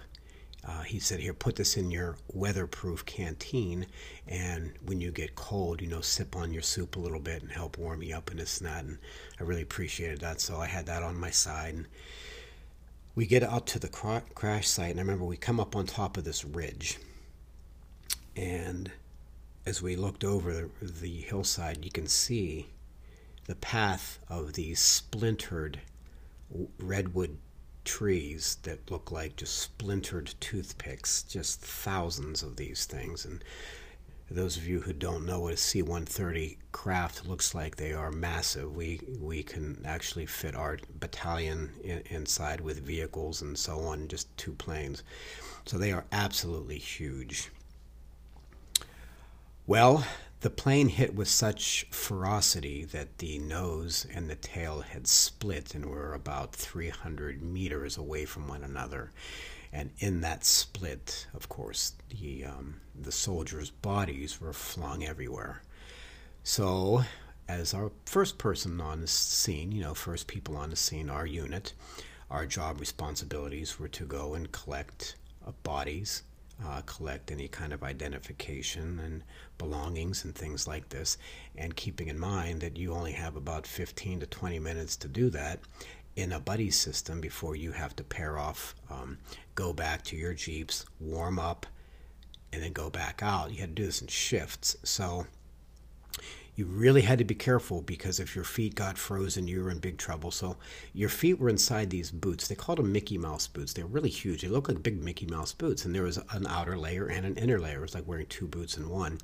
Uh, 0.63 0.83
he 0.83 0.99
said, 0.99 1.19
Here, 1.19 1.33
put 1.33 1.55
this 1.55 1.75
in 1.75 1.89
your 1.89 2.17
weatherproof 2.31 3.03
canteen, 3.03 3.87
and 4.27 4.73
when 4.85 5.01
you 5.01 5.09
get 5.09 5.33
cold, 5.33 5.81
you 5.81 5.87
know, 5.87 6.01
sip 6.01 6.35
on 6.35 6.53
your 6.53 6.61
soup 6.61 6.95
a 6.95 6.99
little 6.99 7.19
bit 7.19 7.41
and 7.41 7.51
help 7.51 7.79
warm 7.79 8.03
you 8.03 8.15
up 8.15 8.29
and 8.29 8.39
this 8.39 8.59
and 8.59 8.69
that. 8.69 8.85
And 8.85 8.99
I 9.39 9.43
really 9.43 9.63
appreciated 9.63 10.19
that, 10.19 10.39
so 10.39 10.57
I 10.57 10.67
had 10.67 10.85
that 10.85 11.01
on 11.01 11.19
my 11.19 11.31
side. 11.31 11.73
And 11.73 11.87
we 13.15 13.25
get 13.25 13.41
out 13.41 13.65
to 13.69 13.79
the 13.79 13.87
crash 13.87 14.67
site, 14.67 14.91
and 14.91 14.99
I 14.99 15.01
remember 15.01 15.25
we 15.25 15.35
come 15.35 15.59
up 15.59 15.75
on 15.75 15.87
top 15.87 16.15
of 16.15 16.25
this 16.25 16.45
ridge. 16.45 16.99
And 18.35 18.91
as 19.65 19.81
we 19.81 19.95
looked 19.95 20.23
over 20.23 20.69
the, 20.79 20.85
the 20.85 21.21
hillside, 21.21 21.83
you 21.83 21.89
can 21.89 22.05
see 22.05 22.67
the 23.45 23.55
path 23.55 24.19
of 24.29 24.53
these 24.53 24.79
splintered 24.79 25.81
redwood 26.79 27.37
trees 27.85 28.57
that 28.63 28.89
look 28.89 29.11
like 29.11 29.35
just 29.35 29.57
splintered 29.57 30.33
toothpicks, 30.39 31.23
just 31.23 31.61
thousands 31.61 32.43
of 32.43 32.55
these 32.55 32.85
things. 32.85 33.25
And 33.25 33.43
those 34.31 34.57
of 34.57 34.67
you 34.67 34.79
who 34.81 34.93
don't 34.93 35.25
know 35.25 35.41
what 35.41 35.53
a 35.53 35.57
C 35.57 35.81
130 35.81 36.57
craft 36.71 37.27
looks 37.27 37.53
like, 37.53 37.75
they 37.75 37.93
are 37.93 38.11
massive. 38.11 38.75
We, 38.75 39.01
we 39.19 39.43
can 39.43 39.81
actually 39.85 40.25
fit 40.25 40.55
our 40.55 40.79
battalion 40.99 41.71
in, 41.83 41.99
inside 42.09 42.61
with 42.61 42.85
vehicles 42.85 43.41
and 43.41 43.57
so 43.57 43.79
on, 43.81 44.07
just 44.07 44.35
two 44.37 44.53
planes. 44.53 45.03
So 45.65 45.77
they 45.77 45.91
are 45.91 46.05
absolutely 46.11 46.77
huge. 46.77 47.51
Well, 49.67 50.05
the 50.43 50.49
plane 50.49 50.89
hit 50.89 51.15
with 51.15 51.29
such 51.29 51.85
ferocity 51.89 52.83
that 52.83 53.19
the 53.19 53.39
nose 53.39 54.05
and 54.13 54.29
the 54.29 54.35
tail 54.35 54.81
had 54.81 55.07
split 55.07 55.73
and 55.73 55.85
were 55.85 56.13
about 56.13 56.53
300 56.53 57.41
meters 57.41 57.97
away 57.97 58.25
from 58.25 58.49
one 58.49 58.61
another. 58.61 59.09
And 59.71 59.91
in 59.99 60.19
that 60.19 60.43
split, 60.43 61.27
of 61.33 61.47
course, 61.47 61.93
the, 62.09 62.43
um, 62.43 62.81
the 62.93 63.11
soldiers' 63.11 63.69
bodies 63.69 64.41
were 64.41 64.51
flung 64.51 65.05
everywhere. 65.05 65.61
So, 66.43 67.05
as 67.47 67.73
our 67.73 67.93
first 68.05 68.37
person 68.37 68.81
on 68.81 68.99
the 68.99 69.07
scene, 69.07 69.71
you 69.71 69.81
know, 69.81 69.93
first 69.93 70.27
people 70.27 70.57
on 70.57 70.71
the 70.71 70.75
scene, 70.75 71.09
our 71.09 71.25
unit, 71.25 71.73
our 72.29 72.45
job 72.45 72.81
responsibilities 72.81 73.79
were 73.79 73.87
to 73.87 74.03
go 74.03 74.33
and 74.33 74.51
collect 74.51 75.15
uh, 75.47 75.51
bodies 75.63 76.23
uh, 76.65 76.81
collect 76.85 77.31
any 77.31 77.47
kind 77.47 77.73
of 77.73 77.83
identification 77.83 78.99
and 78.99 79.23
belongings 79.57 80.23
and 80.23 80.35
things 80.35 80.67
like 80.67 80.89
this. 80.89 81.17
And 81.55 81.75
keeping 81.75 82.07
in 82.07 82.19
mind 82.19 82.61
that 82.61 82.77
you 82.77 82.93
only 82.93 83.11
have 83.13 83.35
about 83.35 83.67
15 83.67 84.21
to 84.21 84.25
20 84.25 84.59
minutes 84.59 84.95
to 84.97 85.07
do 85.07 85.29
that 85.31 85.59
in 86.15 86.31
a 86.31 86.39
buddy 86.39 86.69
system 86.69 87.19
before 87.19 87.55
you 87.55 87.71
have 87.71 87.95
to 87.95 88.03
pair 88.03 88.37
off, 88.37 88.75
um, 88.89 89.17
go 89.55 89.73
back 89.73 90.03
to 90.03 90.15
your 90.15 90.33
Jeeps, 90.33 90.85
warm 90.99 91.39
up, 91.39 91.65
and 92.51 92.61
then 92.61 92.71
go 92.71 92.89
back 92.89 93.21
out. 93.23 93.51
You 93.51 93.57
had 93.61 93.75
to 93.75 93.81
do 93.81 93.85
this 93.85 94.01
in 94.01 94.07
shifts. 94.07 94.77
So 94.83 95.25
you 96.55 96.65
really 96.65 97.01
had 97.01 97.17
to 97.17 97.23
be 97.23 97.35
careful 97.35 97.81
because 97.81 98.19
if 98.19 98.35
your 98.35 98.43
feet 98.43 98.75
got 98.75 98.97
frozen, 98.97 99.47
you 99.47 99.63
were 99.63 99.71
in 99.71 99.79
big 99.79 99.97
trouble. 99.97 100.29
So 100.29 100.57
your 100.93 101.09
feet 101.09 101.39
were 101.39 101.49
inside 101.49 101.89
these 101.89 102.11
boots. 102.11 102.47
They 102.47 102.55
called 102.55 102.77
them 102.77 102.91
Mickey 102.91 103.17
Mouse 103.17 103.47
boots. 103.47 103.73
They 103.73 103.81
were 103.81 103.89
really 103.89 104.09
huge. 104.09 104.41
They 104.41 104.47
looked 104.47 104.69
like 104.69 104.83
big 104.83 105.03
Mickey 105.03 105.25
Mouse 105.25 105.53
boots, 105.53 105.85
and 105.85 105.95
there 105.95 106.03
was 106.03 106.17
an 106.17 106.45
outer 106.47 106.77
layer 106.77 107.07
and 107.07 107.25
an 107.25 107.37
inner 107.37 107.59
layer. 107.59 107.79
It 107.79 107.81
was 107.81 107.95
like 107.95 108.07
wearing 108.07 108.27
two 108.27 108.47
boots 108.47 108.77
in 108.77 108.89
one. 108.89 109.17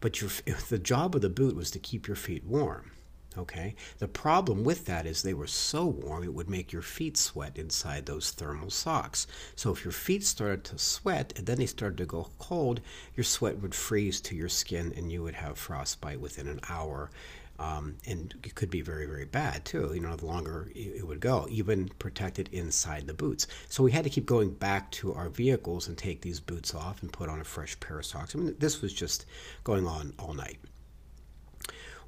But 0.00 0.20
your, 0.20 0.30
the 0.68 0.78
job 0.78 1.14
of 1.14 1.22
the 1.22 1.30
boot 1.30 1.56
was 1.56 1.70
to 1.72 1.78
keep 1.78 2.06
your 2.06 2.16
feet 2.16 2.44
warm. 2.44 2.90
Okay. 3.36 3.74
The 3.98 4.06
problem 4.06 4.62
with 4.62 4.86
that 4.86 5.06
is 5.06 5.22
they 5.22 5.34
were 5.34 5.48
so 5.48 5.86
warm 5.86 6.22
it 6.22 6.32
would 6.32 6.48
make 6.48 6.72
your 6.72 6.82
feet 6.82 7.16
sweat 7.16 7.56
inside 7.56 8.06
those 8.06 8.30
thermal 8.30 8.70
socks. 8.70 9.26
So 9.56 9.72
if 9.72 9.84
your 9.84 9.92
feet 9.92 10.24
started 10.24 10.62
to 10.64 10.78
sweat 10.78 11.32
and 11.36 11.44
then 11.46 11.58
they 11.58 11.66
started 11.66 11.98
to 11.98 12.06
go 12.06 12.30
cold, 12.38 12.80
your 13.16 13.24
sweat 13.24 13.60
would 13.60 13.74
freeze 13.74 14.20
to 14.22 14.36
your 14.36 14.48
skin 14.48 14.92
and 14.96 15.10
you 15.10 15.22
would 15.24 15.34
have 15.34 15.58
frostbite 15.58 16.20
within 16.20 16.46
an 16.46 16.60
hour. 16.68 17.10
Um, 17.58 17.96
and 18.06 18.34
it 18.44 18.54
could 18.54 18.70
be 18.70 18.80
very, 18.82 19.06
very 19.06 19.24
bad 19.24 19.64
too. 19.64 19.92
You 19.94 20.00
know, 20.00 20.14
the 20.16 20.26
longer 20.26 20.70
it 20.74 21.06
would 21.06 21.20
go, 21.20 21.46
even 21.50 21.88
protected 21.98 22.48
inside 22.52 23.06
the 23.06 23.14
boots. 23.14 23.46
So 23.68 23.82
we 23.82 23.92
had 23.92 24.04
to 24.04 24.10
keep 24.10 24.26
going 24.26 24.50
back 24.50 24.90
to 24.92 25.12
our 25.14 25.28
vehicles 25.28 25.88
and 25.88 25.96
take 25.96 26.20
these 26.20 26.40
boots 26.40 26.74
off 26.74 27.02
and 27.02 27.12
put 27.12 27.28
on 27.28 27.40
a 27.40 27.44
fresh 27.44 27.78
pair 27.80 27.98
of 27.98 28.06
socks. 28.06 28.34
I 28.34 28.38
mean, 28.38 28.54
this 28.58 28.80
was 28.80 28.92
just 28.92 29.26
going 29.64 29.86
on 29.86 30.14
all 30.18 30.34
night. 30.34 30.58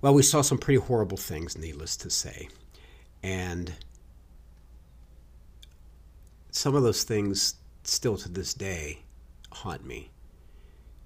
Well, 0.03 0.13
we 0.13 0.23
saw 0.23 0.43
some 0.43 0.59
pretty 0.59 0.81
horrible 0.81 1.17
things, 1.17 1.57
needless 1.57 1.97
to 1.99 2.11
say. 2.11 2.49
And 3.23 3.73
some 6.51 6.75
of 6.75 6.83
those 6.83 7.03
things 7.03 7.55
still 7.83 8.17
to 8.19 8.29
this 8.29 8.53
day 8.53 9.01
haunt 9.51 9.87
me 9.87 10.11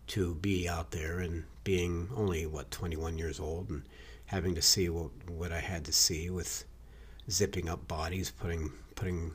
to 0.09 0.35
be 0.35 0.69
out 0.69 0.91
there 0.91 1.21
and 1.21 1.45
being 1.63 2.09
only, 2.17 2.47
what, 2.47 2.71
21 2.73 3.17
years 3.17 3.39
old 3.39 3.71
and 3.71 3.85
having 4.27 4.57
to 4.57 4.63
see 4.63 4.89
what, 4.89 5.11
what 5.29 5.53
I 5.53 5.61
had 5.61 5.85
to 5.85 5.93
see 5.93 6.29
with 6.29 6.65
zipping 7.31 7.69
up 7.69 7.87
bodies, 7.87 8.31
putting, 8.31 8.73
putting 8.97 9.33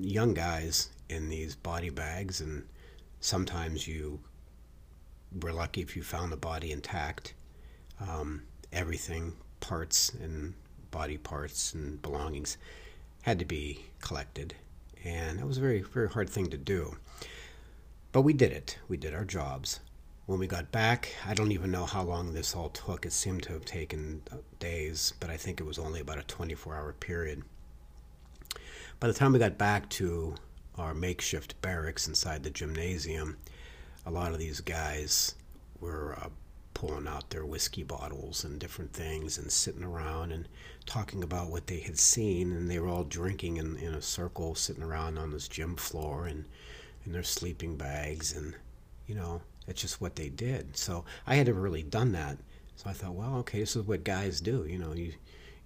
young 0.00 0.32
guys 0.32 0.88
in 1.10 1.28
these 1.28 1.54
body 1.54 1.90
bags. 1.90 2.40
And 2.40 2.64
sometimes 3.20 3.86
you 3.86 4.18
were 5.42 5.52
lucky 5.52 5.82
if 5.82 5.94
you 5.94 6.02
found 6.02 6.32
the 6.32 6.38
body 6.38 6.72
intact 6.72 7.34
um, 8.00 8.42
everything, 8.72 9.34
parts 9.60 10.10
and 10.10 10.54
body 10.90 11.18
parts 11.18 11.74
and 11.74 12.00
belongings, 12.02 12.56
had 13.22 13.38
to 13.38 13.44
be 13.44 13.84
collected. 14.00 14.54
And 15.04 15.38
it 15.40 15.46
was 15.46 15.58
a 15.58 15.60
very, 15.60 15.82
very 15.82 16.08
hard 16.08 16.30
thing 16.30 16.48
to 16.48 16.56
do. 16.56 16.96
But 18.12 18.22
we 18.22 18.32
did 18.32 18.52
it. 18.52 18.78
We 18.88 18.96
did 18.96 19.14
our 19.14 19.24
jobs. 19.24 19.80
When 20.26 20.38
we 20.38 20.46
got 20.46 20.72
back, 20.72 21.14
I 21.24 21.34
don't 21.34 21.52
even 21.52 21.70
know 21.70 21.84
how 21.84 22.02
long 22.02 22.32
this 22.32 22.56
all 22.56 22.70
took. 22.70 23.06
It 23.06 23.12
seemed 23.12 23.44
to 23.44 23.52
have 23.52 23.64
taken 23.64 24.22
uh, 24.32 24.36
days, 24.58 25.12
but 25.20 25.30
I 25.30 25.36
think 25.36 25.60
it 25.60 25.66
was 25.66 25.78
only 25.78 26.00
about 26.00 26.18
a 26.18 26.24
24 26.24 26.74
hour 26.74 26.92
period. 26.94 27.42
By 28.98 29.06
the 29.08 29.14
time 29.14 29.32
we 29.32 29.38
got 29.38 29.58
back 29.58 29.88
to 29.90 30.34
our 30.78 30.94
makeshift 30.94 31.60
barracks 31.62 32.08
inside 32.08 32.42
the 32.42 32.50
gymnasium, 32.50 33.36
a 34.04 34.10
lot 34.10 34.32
of 34.32 34.38
these 34.38 34.60
guys 34.60 35.34
were 35.80 36.16
uh, 36.20 36.28
pulling 36.76 37.08
out 37.08 37.30
their 37.30 37.46
whiskey 37.46 37.82
bottles 37.82 38.44
and 38.44 38.60
different 38.60 38.92
things 38.92 39.38
and 39.38 39.50
sitting 39.50 39.82
around 39.82 40.30
and 40.30 40.46
talking 40.84 41.22
about 41.22 41.48
what 41.48 41.66
they 41.68 41.80
had 41.80 41.98
seen. 41.98 42.52
And 42.52 42.70
they 42.70 42.78
were 42.78 42.88
all 42.88 43.02
drinking 43.02 43.56
in, 43.56 43.76
in 43.78 43.94
a 43.94 44.02
circle 44.02 44.54
sitting 44.54 44.82
around 44.82 45.16
on 45.16 45.30
this 45.30 45.48
gym 45.48 45.76
floor 45.76 46.26
and 46.26 46.44
in 47.06 47.12
their 47.12 47.22
sleeping 47.22 47.78
bags. 47.78 48.36
And 48.36 48.54
you 49.06 49.14
know 49.14 49.40
that's 49.66 49.80
just 49.80 50.02
what 50.02 50.16
they 50.16 50.28
did. 50.28 50.76
So 50.76 51.06
i 51.26 51.36
had 51.36 51.46
never 51.46 51.58
really 51.62 51.82
done 51.82 52.12
that. 52.12 52.36
So 52.74 52.90
i 52.90 52.92
thought 52.92 53.14
well 53.14 53.36
okay 53.36 53.60
this 53.60 53.74
is 53.74 53.86
what 53.86 54.04
guys 54.04 54.42
do. 54.42 54.66
You 54.68 54.78
know 54.78 54.92
you 54.92 55.14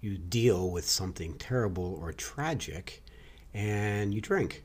you 0.00 0.16
deal 0.16 0.70
with 0.70 0.88
something 0.88 1.34
terrible 1.34 1.98
or 2.00 2.12
tragic 2.12 3.02
and 3.52 4.14
you 4.14 4.20
drink. 4.20 4.62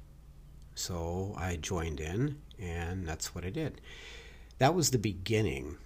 So 0.76 1.34
i 1.40 1.56
joined 1.56 2.00
in 2.00 2.40
and 2.60 3.08
that's 3.08 3.34
what 3.34 3.46
i 3.46 3.50
did. 3.50 3.82
That 4.60 4.76
was 4.76 4.92
the 4.92 5.00
beginning 5.00 5.78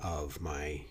of 0.00 0.40
my 0.40 0.82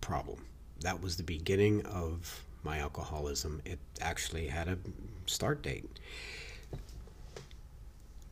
problem. 0.00 0.44
That 0.80 1.00
was 1.00 1.16
the 1.16 1.22
beginning 1.22 1.84
of 1.86 2.44
my 2.62 2.78
alcoholism. 2.78 3.60
It 3.64 3.78
actually 4.00 4.48
had 4.48 4.68
a 4.68 4.78
start 5.26 5.62
date. 5.62 5.88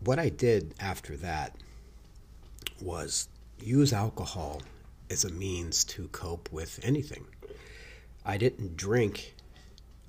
What 0.01 0.19
I 0.19 0.29
did 0.29 0.75
after 0.81 1.17
that 1.19 1.55
was 2.81 3.29
use 3.61 3.93
alcohol 3.93 4.63
as 5.11 5.25
a 5.25 5.31
means 5.31 5.85
to 5.85 6.09
cope 6.09 6.51
with 6.53 6.81
anything. 6.83 7.27
I 8.25 8.37
didn't 8.37 8.77
drink 8.77 9.35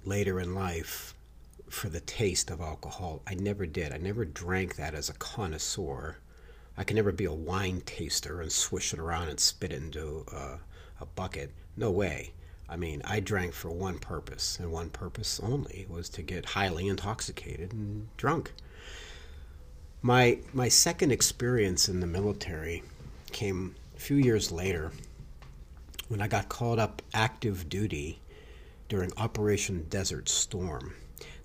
later 0.05 0.39
in 0.39 0.53
life 0.55 1.13
for 1.69 1.89
the 1.89 2.01
taste 2.01 2.51
of 2.51 2.61
alcohol. 2.61 3.21
I 3.25 3.33
never 3.33 3.65
did. 3.65 3.91
I 3.91 3.97
never 3.97 4.25
drank 4.25 4.75
that 4.75 4.93
as 4.93 5.09
a 5.09 5.13
connoisseur. 5.13 6.17
I 6.81 6.83
can 6.83 6.95
never 6.95 7.11
be 7.11 7.25
a 7.25 7.31
wine 7.31 7.81
taster 7.85 8.41
and 8.41 8.51
swish 8.51 8.91
it 8.91 8.97
around 8.97 9.29
and 9.29 9.39
spit 9.39 9.71
it 9.71 9.83
into 9.83 10.25
a, 10.33 10.57
a 10.99 11.05
bucket. 11.05 11.51
No 11.77 11.91
way. 11.91 12.33
I 12.67 12.75
mean, 12.75 13.03
I 13.05 13.19
drank 13.19 13.53
for 13.53 13.69
one 13.69 13.99
purpose, 13.99 14.57
and 14.57 14.71
one 14.71 14.89
purpose 14.89 15.39
only 15.43 15.85
was 15.87 16.09
to 16.09 16.23
get 16.23 16.43
highly 16.43 16.87
intoxicated 16.87 17.71
and 17.71 18.07
drunk. 18.17 18.51
My 20.01 20.39
my 20.53 20.69
second 20.69 21.11
experience 21.11 21.87
in 21.87 21.99
the 21.99 22.07
military 22.07 22.81
came 23.31 23.75
a 23.95 23.99
few 23.99 24.17
years 24.17 24.51
later 24.51 24.91
when 26.07 26.19
I 26.19 26.27
got 26.27 26.49
called 26.49 26.79
up 26.79 27.03
active 27.13 27.69
duty 27.69 28.21
during 28.89 29.11
Operation 29.17 29.85
Desert 29.87 30.27
Storm. 30.29 30.95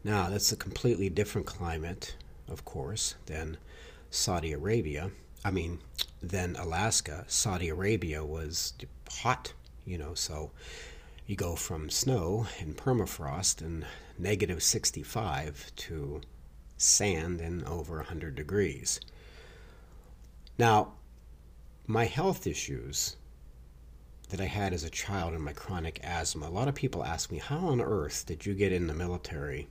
Now, 0.03 0.31
that's 0.31 0.51
a 0.51 0.57
completely 0.57 1.11
different 1.11 1.47
climate, 1.47 2.17
of 2.49 2.65
course, 2.65 3.17
than 3.27 3.59
Saudi 4.11 4.53
Arabia. 4.55 5.11
I 5.47 5.53
mean, 5.53 5.79
then 6.21 6.57
Alaska, 6.57 7.25
Saudi 7.29 7.69
Arabia 7.69 8.25
was 8.25 8.73
hot, 9.09 9.53
you 9.85 9.97
know, 9.97 10.13
so 10.13 10.51
you 11.29 11.37
go 11.37 11.55
from 11.55 11.89
snow 11.89 12.49
and 12.59 12.77
permafrost 12.77 13.61
and 13.61 13.87
negative 14.19 14.61
65 14.61 15.71
to 15.77 16.21
sand 16.77 17.41
and 17.41 17.65
over 17.65 17.99
100 17.99 18.35
degrees. 18.35 18.99
Now, 20.59 20.95
my 21.87 22.07
health 22.07 22.49
issues 22.49 23.15
that 24.31 24.41
I 24.41 24.47
had 24.47 24.73
as 24.73 24.83
a 24.83 24.91
child 24.91 25.33
and 25.33 25.45
my 25.45 25.53
chronic 25.53 26.01
asthma, 26.03 26.49
a 26.49 26.51
lot 26.51 26.67
of 26.67 26.75
people 26.75 27.05
ask 27.05 27.31
me, 27.31 27.39
how 27.39 27.59
on 27.59 27.81
earth 27.81 28.25
did 28.27 28.47
you 28.47 28.55
get 28.55 28.73
in 28.73 28.89
the 28.89 28.95
military 28.95 29.69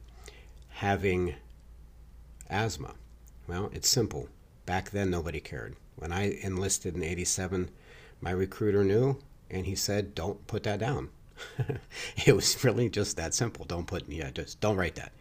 having 0.70 1.36
asthma? 2.50 2.94
Well, 3.46 3.70
it's 3.74 3.90
simple. 3.90 4.30
Back 4.66 4.90
then, 4.92 5.10
nobody 5.10 5.40
cared. 5.40 5.76
When 5.96 6.12
I 6.12 6.38
enlisted 6.42 6.96
in 6.96 7.04
87, 7.04 7.70
my 8.22 8.32
recruiter 8.32 8.84
knew, 8.84 9.20
and 9.50 9.66
he 9.66 9.76
said, 9.76 10.16
don't 10.16 10.46
put 10.48 10.64
that 10.64 10.80
down. 10.80 11.10
it 12.26 12.36
was 12.36 12.64
really 12.64 12.90
just 12.90 13.18
that 13.18 13.34
simple. 13.34 13.66
Don't 13.66 13.88
put, 13.88 14.08
yeah, 14.10 14.32
just 14.32 14.60
don't 14.60 14.78
write 14.78 14.96
that. 14.96 15.12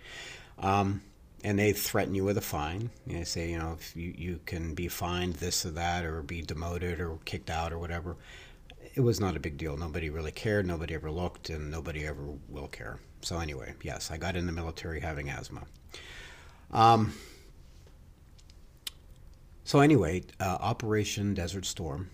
Um, 0.58 1.02
and 1.42 1.58
they 1.58 1.72
threaten 1.72 2.14
you 2.14 2.24
with 2.24 2.38
a 2.38 2.42
fine. 2.42 2.90
They 3.06 3.24
say, 3.24 3.50
you 3.50 3.58
know, 3.58 3.76
if 3.78 3.94
you, 3.94 4.14
you 4.16 4.40
can 4.46 4.74
be 4.74 4.88
fined 4.88 5.34
this 5.34 5.66
or 5.66 5.70
that, 5.72 6.04
or 6.04 6.22
be 6.22 6.40
demoted 6.40 7.00
or 7.00 7.18
kicked 7.24 7.50
out 7.50 7.72
or 7.72 7.78
whatever. 7.78 8.16
It 8.94 9.00
was 9.00 9.20
not 9.20 9.36
a 9.36 9.40
big 9.40 9.58
deal. 9.58 9.76
Nobody 9.76 10.08
really 10.08 10.32
cared. 10.32 10.66
Nobody 10.66 10.94
ever 10.94 11.10
looked, 11.10 11.50
and 11.50 11.70
nobody 11.70 12.06
ever 12.06 12.22
will 12.48 12.68
care. 12.68 12.98
So 13.20 13.38
anyway, 13.38 13.74
yes, 13.82 14.10
I 14.10 14.16
got 14.16 14.36
in 14.36 14.46
the 14.46 14.52
military 14.52 15.00
having 15.00 15.28
asthma. 15.28 15.62
Um, 16.70 17.12
so 19.64 19.80
anyway, 19.80 20.22
uh, 20.38 20.58
Operation 20.60 21.34
Desert 21.34 21.64
Storm. 21.64 22.10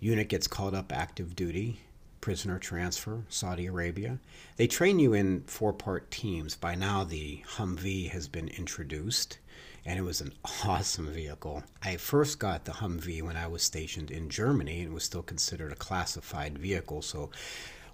Unit 0.00 0.28
gets 0.28 0.48
called 0.48 0.74
up 0.74 0.92
active 0.92 1.36
duty, 1.36 1.78
prisoner 2.20 2.58
transfer, 2.58 3.24
Saudi 3.28 3.66
Arabia. 3.66 4.18
They 4.56 4.66
train 4.66 4.98
you 4.98 5.12
in 5.12 5.42
four 5.42 5.72
part 5.72 6.10
teams. 6.10 6.56
By 6.56 6.74
now, 6.74 7.04
the 7.04 7.44
Humvee 7.56 8.10
has 8.10 8.26
been 8.26 8.48
introduced, 8.48 9.38
and 9.84 9.98
it 9.98 10.02
was 10.02 10.20
an 10.20 10.32
awesome 10.64 11.08
vehicle. 11.08 11.62
I 11.82 11.96
first 11.98 12.38
got 12.38 12.64
the 12.64 12.72
Humvee 12.72 13.22
when 13.22 13.36
I 13.36 13.46
was 13.46 13.62
stationed 13.62 14.10
in 14.10 14.30
Germany, 14.30 14.80
and 14.80 14.90
it 14.90 14.94
was 14.94 15.04
still 15.04 15.22
considered 15.22 15.72
a 15.72 15.76
classified 15.76 16.58
vehicle, 16.58 17.02
so 17.02 17.30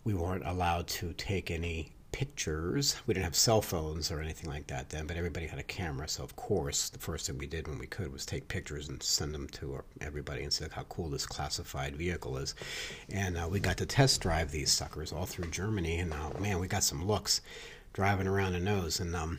we 0.04 0.14
weren't 0.14 0.46
allowed 0.46 0.86
to 0.88 1.12
take 1.14 1.50
any 1.50 1.92
pictures. 2.12 2.96
We 3.06 3.14
didn't 3.14 3.24
have 3.24 3.36
cell 3.36 3.60
phones 3.62 4.10
or 4.10 4.20
anything 4.20 4.50
like 4.50 4.66
that 4.68 4.90
then, 4.90 5.06
but 5.06 5.16
everybody 5.16 5.46
had 5.46 5.58
a 5.58 5.64
camera. 5.64 6.08
So, 6.08 6.22
of 6.22 6.36
course, 6.36 6.88
the 6.88 6.98
first 6.98 7.26
thing 7.26 7.38
we 7.38 7.46
did 7.46 7.68
when 7.68 7.78
we 7.78 7.86
could 7.86 8.12
was 8.12 8.26
take 8.26 8.48
pictures 8.48 8.88
and 8.88 9.02
send 9.02 9.34
them 9.34 9.48
to 9.48 9.82
everybody 10.00 10.42
and 10.42 10.52
say 10.52 10.64
look 10.64 10.72
how 10.72 10.84
cool 10.84 11.10
this 11.10 11.26
classified 11.26 11.96
vehicle 11.96 12.36
is. 12.38 12.54
And 13.10 13.36
uh, 13.36 13.48
we 13.50 13.60
got 13.60 13.76
to 13.78 13.86
test 13.86 14.20
drive 14.20 14.50
these 14.50 14.72
suckers 14.72 15.12
all 15.12 15.26
through 15.26 15.50
Germany. 15.50 15.98
And 15.98 16.12
uh, 16.12 16.38
man, 16.40 16.58
we 16.58 16.66
got 16.66 16.82
some 16.82 17.04
looks 17.04 17.40
driving 17.92 18.26
around 18.26 18.52
the 18.52 18.60
nose. 18.60 19.00
And 19.00 19.14
um, 19.14 19.38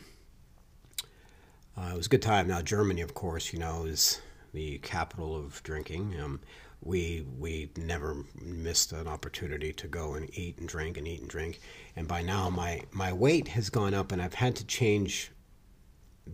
uh, 1.76 1.90
it 1.92 1.96
was 1.96 2.06
a 2.06 2.10
good 2.10 2.22
time. 2.22 2.48
Now, 2.48 2.62
Germany, 2.62 3.00
of 3.00 3.14
course, 3.14 3.52
you 3.52 3.58
know, 3.58 3.84
is 3.84 4.20
the 4.52 4.78
capital 4.78 5.36
of 5.36 5.62
drinking. 5.62 6.14
Um, 6.20 6.40
we 6.82 7.26
we 7.38 7.70
never 7.76 8.24
missed 8.40 8.92
an 8.92 9.06
opportunity 9.06 9.72
to 9.72 9.86
go 9.86 10.14
and 10.14 10.30
eat 10.38 10.58
and 10.58 10.68
drink 10.68 10.96
and 10.96 11.06
eat 11.06 11.20
and 11.20 11.28
drink. 11.28 11.60
And 11.96 12.08
by 12.08 12.22
now, 12.22 12.48
my 12.48 12.82
my 12.92 13.12
weight 13.12 13.48
has 13.48 13.68
gone 13.68 13.94
up, 13.94 14.12
and 14.12 14.22
I've 14.22 14.34
had 14.34 14.56
to 14.56 14.66
change 14.66 15.30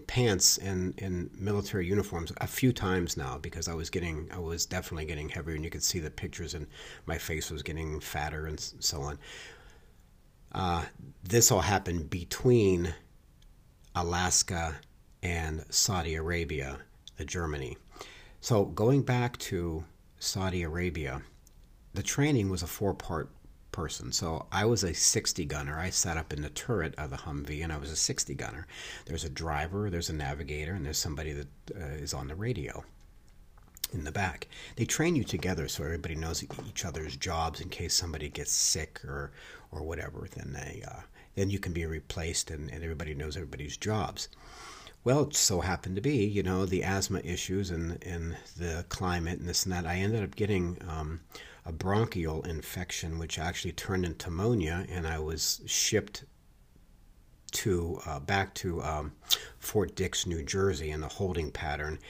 pants 0.06 0.58
and 0.58 0.98
in 0.98 1.30
military 1.38 1.86
uniforms 1.86 2.30
a 2.40 2.46
few 2.46 2.72
times 2.72 3.16
now 3.16 3.38
because 3.38 3.66
I 3.66 3.74
was 3.74 3.88
getting 3.90 4.28
I 4.32 4.38
was 4.38 4.66
definitely 4.66 5.06
getting 5.06 5.28
heavier, 5.28 5.54
and 5.54 5.64
you 5.64 5.70
could 5.70 5.82
see 5.82 5.98
the 5.98 6.10
pictures, 6.10 6.54
and 6.54 6.66
my 7.06 7.18
face 7.18 7.50
was 7.50 7.62
getting 7.62 7.98
fatter 8.00 8.46
and 8.46 8.60
so 8.60 9.00
on. 9.02 9.18
Uh, 10.52 10.84
this 11.24 11.50
all 11.50 11.60
happened 11.60 12.08
between 12.08 12.94
Alaska 13.94 14.76
and 15.22 15.64
Saudi 15.70 16.14
Arabia, 16.14 16.78
Germany. 17.24 17.76
So 18.40 18.66
going 18.66 19.02
back 19.02 19.36
to 19.38 19.84
Saudi 20.26 20.64
Arabia, 20.64 21.22
the 21.94 22.02
training 22.02 22.50
was 22.50 22.62
a 22.62 22.66
four 22.66 22.92
part 22.94 23.30
person. 23.70 24.10
So 24.10 24.46
I 24.50 24.64
was 24.64 24.82
a 24.82 24.92
60 24.92 25.44
gunner. 25.44 25.78
I 25.78 25.90
sat 25.90 26.16
up 26.16 26.32
in 26.32 26.42
the 26.42 26.50
turret 26.50 26.96
of 26.96 27.10
the 27.10 27.16
Humvee 27.16 27.62
and 27.62 27.72
I 27.72 27.76
was 27.76 27.92
a 27.92 27.96
60 27.96 28.34
gunner. 28.34 28.66
There's 29.04 29.24
a 29.24 29.30
driver, 29.30 29.88
there's 29.88 30.10
a 30.10 30.14
navigator, 30.14 30.72
and 30.72 30.84
there's 30.84 30.98
somebody 30.98 31.32
that 31.32 31.48
uh, 31.74 32.02
is 32.02 32.12
on 32.12 32.26
the 32.26 32.34
radio 32.34 32.84
in 33.92 34.02
the 34.02 34.10
back. 34.10 34.48
They 34.74 34.84
train 34.84 35.14
you 35.14 35.22
together 35.22 35.68
so 35.68 35.84
everybody 35.84 36.16
knows 36.16 36.42
each 36.42 36.84
other's 36.84 37.16
jobs 37.16 37.60
in 37.60 37.68
case 37.68 37.94
somebody 37.94 38.28
gets 38.28 38.50
sick 38.50 39.04
or 39.04 39.30
or 39.70 39.84
whatever. 39.84 40.26
Then 40.34 40.52
they 40.52 40.82
uh, 40.86 41.02
then 41.36 41.50
you 41.50 41.60
can 41.60 41.72
be 41.72 41.86
replaced 41.86 42.50
and, 42.50 42.68
and 42.68 42.82
everybody 42.82 43.14
knows 43.14 43.36
everybody's 43.36 43.76
jobs. 43.76 44.28
Well, 45.06 45.22
it 45.22 45.36
so 45.36 45.60
happened 45.60 45.94
to 45.94 46.02
be, 46.02 46.24
you 46.24 46.42
know, 46.42 46.66
the 46.66 46.82
asthma 46.82 47.20
issues 47.20 47.70
and, 47.70 48.02
and 48.02 48.36
the 48.56 48.84
climate 48.88 49.38
and 49.38 49.48
this 49.48 49.62
and 49.62 49.72
that. 49.72 49.86
I 49.86 49.98
ended 49.98 50.24
up 50.24 50.34
getting 50.34 50.78
um, 50.88 51.20
a 51.64 51.70
bronchial 51.70 52.42
infection, 52.42 53.20
which 53.20 53.38
actually 53.38 53.70
turned 53.70 54.04
into 54.04 54.28
pneumonia, 54.28 54.84
and 54.90 55.06
I 55.06 55.20
was 55.20 55.60
shipped 55.64 56.24
to 57.52 58.00
uh, 58.04 58.18
back 58.18 58.52
to 58.54 58.82
um, 58.82 59.12
Fort 59.60 59.94
Dix, 59.94 60.26
New 60.26 60.42
Jersey, 60.42 60.90
in 60.90 61.04
a 61.04 61.08
holding 61.08 61.52
pattern, 61.52 62.00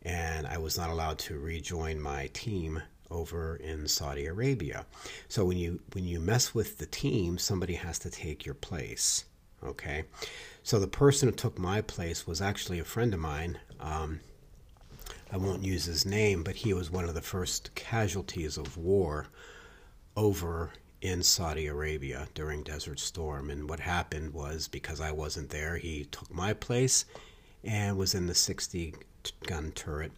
and 0.00 0.46
I 0.46 0.56
was 0.56 0.78
not 0.78 0.88
allowed 0.88 1.18
to 1.18 1.38
rejoin 1.38 2.00
my 2.00 2.30
team 2.32 2.82
over 3.10 3.56
in 3.56 3.86
Saudi 3.86 4.24
Arabia. 4.24 4.86
So 5.28 5.44
when 5.44 5.58
you 5.58 5.80
when 5.92 6.04
you 6.04 6.20
mess 6.20 6.54
with 6.54 6.78
the 6.78 6.86
team, 6.86 7.36
somebody 7.36 7.74
has 7.74 7.98
to 7.98 8.08
take 8.08 8.46
your 8.46 8.54
place. 8.54 9.26
Okay, 9.62 10.04
so 10.66 10.80
the 10.80 10.88
person 10.88 11.28
who 11.28 11.34
took 11.36 11.60
my 11.60 11.80
place 11.80 12.26
was 12.26 12.42
actually 12.42 12.80
a 12.80 12.84
friend 12.84 13.14
of 13.14 13.20
mine. 13.20 13.60
Um, 13.78 14.18
I 15.30 15.36
won't 15.36 15.62
use 15.62 15.84
his 15.84 16.04
name, 16.04 16.42
but 16.42 16.56
he 16.56 16.74
was 16.74 16.90
one 16.90 17.04
of 17.04 17.14
the 17.14 17.22
first 17.22 17.72
casualties 17.76 18.58
of 18.58 18.76
war 18.76 19.28
over 20.16 20.72
in 21.00 21.22
Saudi 21.22 21.68
Arabia 21.68 22.26
during 22.34 22.64
Desert 22.64 22.98
Storm. 22.98 23.48
And 23.48 23.70
what 23.70 23.78
happened 23.78 24.34
was 24.34 24.66
because 24.66 25.00
I 25.00 25.12
wasn't 25.12 25.50
there, 25.50 25.76
he 25.76 26.06
took 26.06 26.34
my 26.34 26.52
place 26.52 27.04
and 27.62 27.96
was 27.96 28.16
in 28.16 28.26
the 28.26 28.34
60 28.34 28.96
gun 29.46 29.70
turret. 29.70 30.10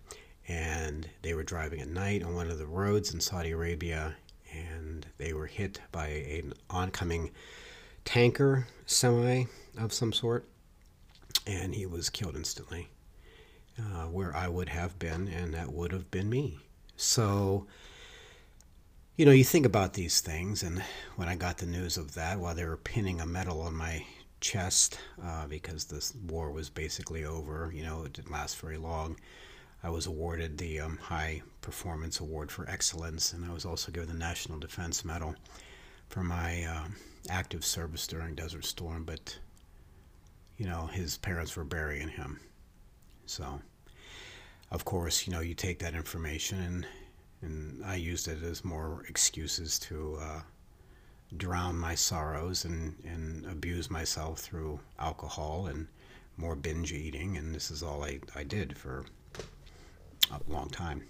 And 0.48 1.11
they 1.20 1.34
were 1.34 1.42
driving 1.42 1.82
at 1.82 1.88
night 1.88 2.22
on 2.22 2.34
one 2.34 2.50
of 2.50 2.56
the 2.56 2.64
roads 2.64 3.12
in 3.12 3.20
Saudi 3.20 3.50
Arabia, 3.50 4.16
and 4.50 5.06
they 5.18 5.34
were 5.34 5.46
hit 5.46 5.78
by 5.92 6.06
an 6.06 6.54
oncoming 6.70 7.32
tanker 8.09 8.66
semi 8.87 9.44
of 9.77 9.92
some 9.92 10.14
sort, 10.14 10.49
and 11.47 11.75
he 11.75 11.85
was 11.85 12.09
killed 12.09 12.37
instantly. 12.37 12.88
Uh, 13.79 14.07
where 14.07 14.35
I 14.35 14.49
would 14.49 14.71
have 14.71 14.99
been, 14.99 15.29
and 15.29 15.53
that 15.53 15.71
would 15.71 15.92
have 15.92 16.11
been 16.11 16.31
me. 16.31 16.59
So, 16.97 17.66
you 19.16 19.27
know, 19.27 19.31
you 19.31 19.44
think 19.44 19.66
about 19.66 19.92
these 19.92 20.21
things, 20.21 20.62
and 20.62 20.83
when 21.16 21.29
I 21.29 21.37
got 21.37 21.59
the 21.59 21.66
news 21.66 21.99
of 21.99 22.14
that, 22.14 22.40
while 22.40 22.55
they 22.55 22.64
were 22.64 22.79
pinning 22.79 23.21
a 23.21 23.27
medal 23.27 23.61
on 23.61 23.75
my 23.75 24.07
chest 24.40 24.99
uh, 25.23 25.47
because 25.47 25.85
this 25.85 26.14
war 26.14 26.51
was 26.51 26.71
basically 26.71 27.27
over, 27.27 27.71
you 27.75 27.83
know, 27.83 28.05
it 28.05 28.14
didn't 28.14 28.33
last 28.33 28.59
very 28.59 28.79
long. 28.79 29.18
I 29.83 29.90
was 29.90 30.07
awarded 30.07 30.57
the 30.57 30.81
um, 30.81 30.97
High 30.97 31.42
Performance 31.61 32.21
Award 32.21 32.51
for 32.51 32.68
Excellence, 32.68 33.35
and 33.35 33.44
I 33.44 33.53
was 33.53 33.66
also 33.66 33.92
given 33.92 34.09
the 34.09 34.14
National 34.14 34.59
Defense 34.59 35.05
Medal 35.05 35.37
for 36.09 36.25
my 36.25 36.64
uh, 36.64 36.88
active 37.31 37.64
service 37.64 38.07
during 38.07 38.35
Desert 38.35 38.64
Storm. 38.64 39.04
But 39.04 39.38
you 40.57 40.66
know, 40.66 40.87
his 40.87 41.16
parents 41.18 41.57
were 41.57 41.64
burying 41.64 42.09
him. 42.09 42.40
So, 43.26 43.61
of 44.70 44.85
course, 44.85 45.26
you 45.26 45.33
know, 45.33 45.40
you 45.40 45.54
take 45.54 45.78
that 45.81 45.94
information 45.94 46.59
and 46.59 46.87
and 47.40 47.85
I 47.85 47.94
used 47.94 48.26
it 48.26 48.42
as 48.42 48.64
more 48.64 49.04
excuses 49.09 49.78
to 49.81 50.18
uh, 50.20 50.40
drown 51.37 51.78
my 51.78 51.94
sorrows 51.94 52.64
and, 52.64 52.96
and 53.04 53.46
abuse 53.46 53.90
myself 53.90 54.40
through 54.40 54.81
alcohol 54.98 55.66
and 55.66 55.87
more 56.37 56.57
binge 56.57 56.92
eating. 56.92 57.37
And 57.37 57.54
this 57.54 57.70
is 57.70 57.83
all 57.83 58.02
I, 58.02 58.18
I 58.35 58.42
did 58.42 58.76
for 58.76 59.04
a 60.33 60.52
long 60.52 60.68
time 60.68 61.04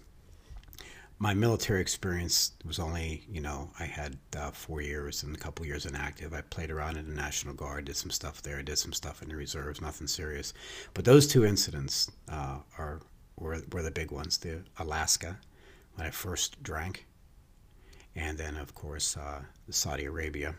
my 1.20 1.34
military 1.34 1.80
experience 1.80 2.52
was 2.64 2.78
only, 2.78 3.24
you 3.28 3.40
know, 3.40 3.70
I 3.78 3.84
had 3.84 4.18
uh, 4.36 4.52
four 4.52 4.80
years 4.80 5.24
and 5.24 5.34
a 5.34 5.38
couple 5.38 5.66
years 5.66 5.84
inactive. 5.84 6.32
I 6.32 6.42
played 6.42 6.70
around 6.70 6.96
in 6.96 7.08
the 7.08 7.14
National 7.14 7.54
Guard, 7.54 7.86
did 7.86 7.96
some 7.96 8.10
stuff 8.10 8.40
there, 8.40 8.62
did 8.62 8.78
some 8.78 8.92
stuff 8.92 9.20
in 9.20 9.28
the 9.28 9.36
reserves, 9.36 9.80
nothing 9.80 10.06
serious. 10.06 10.54
But 10.94 11.04
those 11.04 11.26
two 11.26 11.44
incidents 11.44 12.10
uh, 12.28 12.58
are 12.78 13.00
were, 13.36 13.62
were 13.72 13.82
the 13.82 13.90
big 13.90 14.12
ones. 14.12 14.38
The 14.38 14.62
Alaska, 14.78 15.38
when 15.94 16.06
I 16.06 16.10
first 16.10 16.62
drank, 16.62 17.06
and 18.14 18.38
then 18.38 18.56
of 18.56 18.74
course 18.74 19.16
uh, 19.16 19.40
Saudi 19.70 20.04
Arabia, 20.04 20.54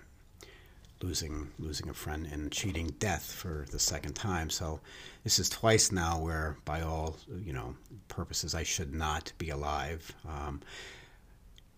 losing 1.01 1.49
losing 1.59 1.89
a 1.89 1.93
friend 1.93 2.27
and 2.31 2.51
cheating 2.51 2.87
death 2.99 3.31
for 3.31 3.65
the 3.71 3.79
second 3.79 4.13
time. 4.13 4.49
So 4.49 4.79
this 5.23 5.39
is 5.39 5.49
twice 5.49 5.91
now 5.91 6.19
where, 6.19 6.57
by 6.65 6.81
all 6.81 7.17
you 7.43 7.53
know 7.53 7.75
purposes, 8.07 8.53
I 8.55 8.63
should 8.63 8.93
not 8.93 9.31
be 9.37 9.49
alive. 9.49 10.13
Um, 10.27 10.61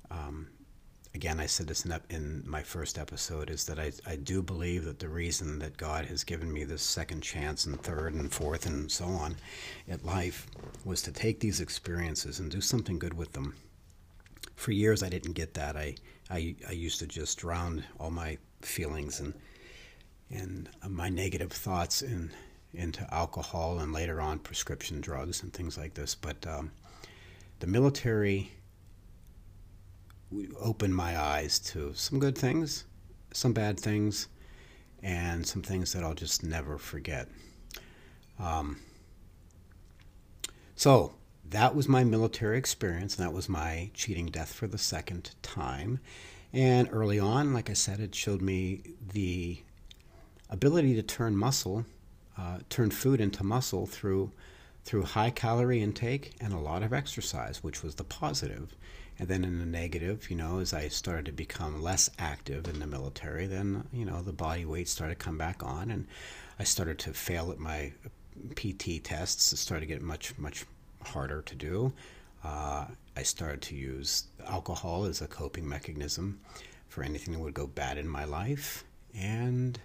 um, 0.10 0.48
again, 1.14 1.40
I 1.40 1.46
said 1.46 1.68
this 1.68 1.86
in, 1.86 1.94
in, 2.10 2.44
my 2.46 2.64
first 2.64 2.98
episode 2.98 3.50
is 3.50 3.66
that 3.66 3.80
I, 3.80 3.92
I 4.06 4.16
do 4.16 4.42
believe 4.42 4.86
that 4.86 5.00
the 5.00 5.10
reason 5.10 5.60
that 5.60 5.78
God 5.78 6.06
has 6.06 6.24
given 6.24 6.52
me 6.52 6.64
this 6.64 6.82
second 6.82 7.22
chance 7.22 7.66
and 7.66 7.82
third 7.82 8.14
and 8.14 8.32
fourth 8.32 8.66
and 8.66 8.92
so 8.92 9.06
on 9.06 9.36
at 9.90 10.06
life 10.06 10.48
was 10.86 11.02
to 11.04 11.12
take 11.12 11.40
these 11.40 11.62
experiences 11.62 12.40
and 12.40 12.52
do 12.52 12.62
something 12.62 13.00
good 13.00 13.14
with 13.14 13.34
them. 13.34 13.56
For 14.56 14.72
years, 14.72 15.04
I 15.04 15.10
didn't 15.10 15.34
get 15.34 15.54
that. 15.56 15.76
I, 15.76 15.96
I, 16.30 16.56
I 16.68 16.72
used 16.72 17.00
to 17.00 17.08
just 17.08 17.40
drown 17.40 17.84
all 18.00 18.12
my 18.12 18.38
feelings 18.66 19.20
and 19.20 19.34
and 20.30 20.70
my 20.88 21.10
negative 21.10 21.52
thoughts 21.52 22.02
in, 22.02 22.32
into 22.74 23.06
alcohol 23.14 23.80
and 23.80 23.92
later 23.92 24.22
on 24.22 24.40
prescription 24.40 25.02
drugs 25.02 25.44
and 25.44 25.52
things 25.52 25.78
like 25.78 25.94
this. 25.94 26.16
But 26.16 26.48
um, 26.48 26.72
the 27.60 27.68
military 27.68 28.52
opened 30.60 30.96
my 30.96 31.20
eyes 31.20 31.60
to 31.60 31.94
some 31.94 32.20
good 32.20 32.38
things, 32.38 32.86
some 33.34 33.52
bad 33.52 33.80
things, 33.80 34.30
and 35.04 35.46
some 35.46 35.62
things 35.62 35.92
that 35.94 36.04
I'll 36.04 36.14
just 36.14 36.44
never 36.44 36.78
forget. 36.78 37.28
Um, 38.40 38.80
so 40.76 41.16
that 41.50 41.76
was 41.76 41.90
my 41.90 42.04
military 42.04 42.58
experience, 42.58 43.18
and 43.18 43.26
that 43.26 43.34
was 43.34 43.50
my 43.50 43.92
cheating 43.94 44.28
death 44.28 44.54
for 44.54 44.68
the 44.68 44.78
second 44.78 45.32
time. 45.42 46.00
And 46.54 46.90
early 46.92 47.20
on, 47.20 47.54
like 47.54 47.70
I 47.70 47.74
said, 47.74 48.00
it 48.00 48.14
showed 48.14 48.42
me 48.42 48.82
the 49.14 49.62
ability 50.50 50.96
to 50.96 51.04
turn 51.04 51.36
muscle, 51.36 51.86
uh, 52.38 52.60
turn 52.70 52.92
food 52.92 53.22
into 53.22 53.44
muscle 53.44 53.86
through 53.86 54.32
through 54.84 55.04
high 55.04 55.30
calorie 55.30 55.82
intake 55.82 56.34
and 56.42 56.52
a 56.54 56.58
lot 56.58 56.82
of 56.82 56.92
exercise, 56.92 57.64
which 57.64 57.84
was 57.84 57.96
the 57.96 58.04
positive. 58.04 58.76
And 59.20 59.28
then 59.28 59.44
in 59.44 59.60
the 59.60 59.66
negative, 59.66 60.32
you 60.32 60.36
know, 60.36 60.58
as 60.58 60.74
I 60.74 60.88
started 60.88 61.26
to 61.28 61.32
become 61.32 61.84
less 61.84 62.10
active 62.18 62.68
in 62.68 62.80
the 62.80 62.88
military, 62.88 63.46
then 63.46 63.88
you 63.94 64.06
know 64.06 64.22
the 64.22 64.34
body 64.34 64.66
weight 64.66 64.88
started 64.88 65.20
to 65.20 65.24
come 65.24 65.38
back 65.38 65.64
on, 65.64 65.92
and 65.92 66.08
I 66.58 66.64
started 66.64 66.98
to 67.00 67.14
fail 67.14 67.52
at 67.52 67.60
my 67.60 67.94
PT 68.56 69.04
tests. 69.04 69.54
It 69.54 69.58
started 69.58 69.82
to 69.82 69.94
get 69.94 70.02
much 70.02 70.38
much 70.38 70.66
harder 71.04 71.42
to 71.44 71.56
do. 71.56 71.94
Uh, 72.44 72.86
I 73.16 73.24
started 73.24 73.62
to 73.64 73.76
use 73.76 74.26
alcohol 74.48 75.06
as 75.06 75.22
a 75.22 75.28
coping 75.28 75.68
mechanism 75.68 76.40
for 76.88 77.04
anything 77.04 77.34
that 77.34 77.40
would 77.40 77.54
go 77.54 77.68
bad 77.68 77.98
in 77.98 78.08
my 78.08 78.26
life. 78.26 78.84
And 79.16 79.80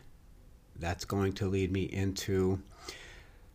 that's 0.78 1.04
going 1.04 1.32
to 1.34 1.46
lead 1.46 1.72
me 1.72 1.84
into 1.84 2.60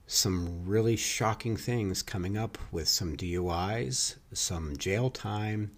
some 0.07 0.65
really 0.65 0.95
shocking 0.95 1.55
things 1.55 2.03
coming 2.03 2.37
up 2.37 2.57
with 2.71 2.87
some 2.87 3.15
DUIs, 3.15 4.15
some 4.33 4.75
jail 4.75 5.09
time, 5.09 5.71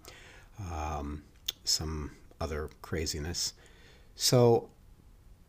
um, 0.72 1.22
some 1.64 2.10
other 2.40 2.68
craziness. 2.82 3.54
So 4.16 4.70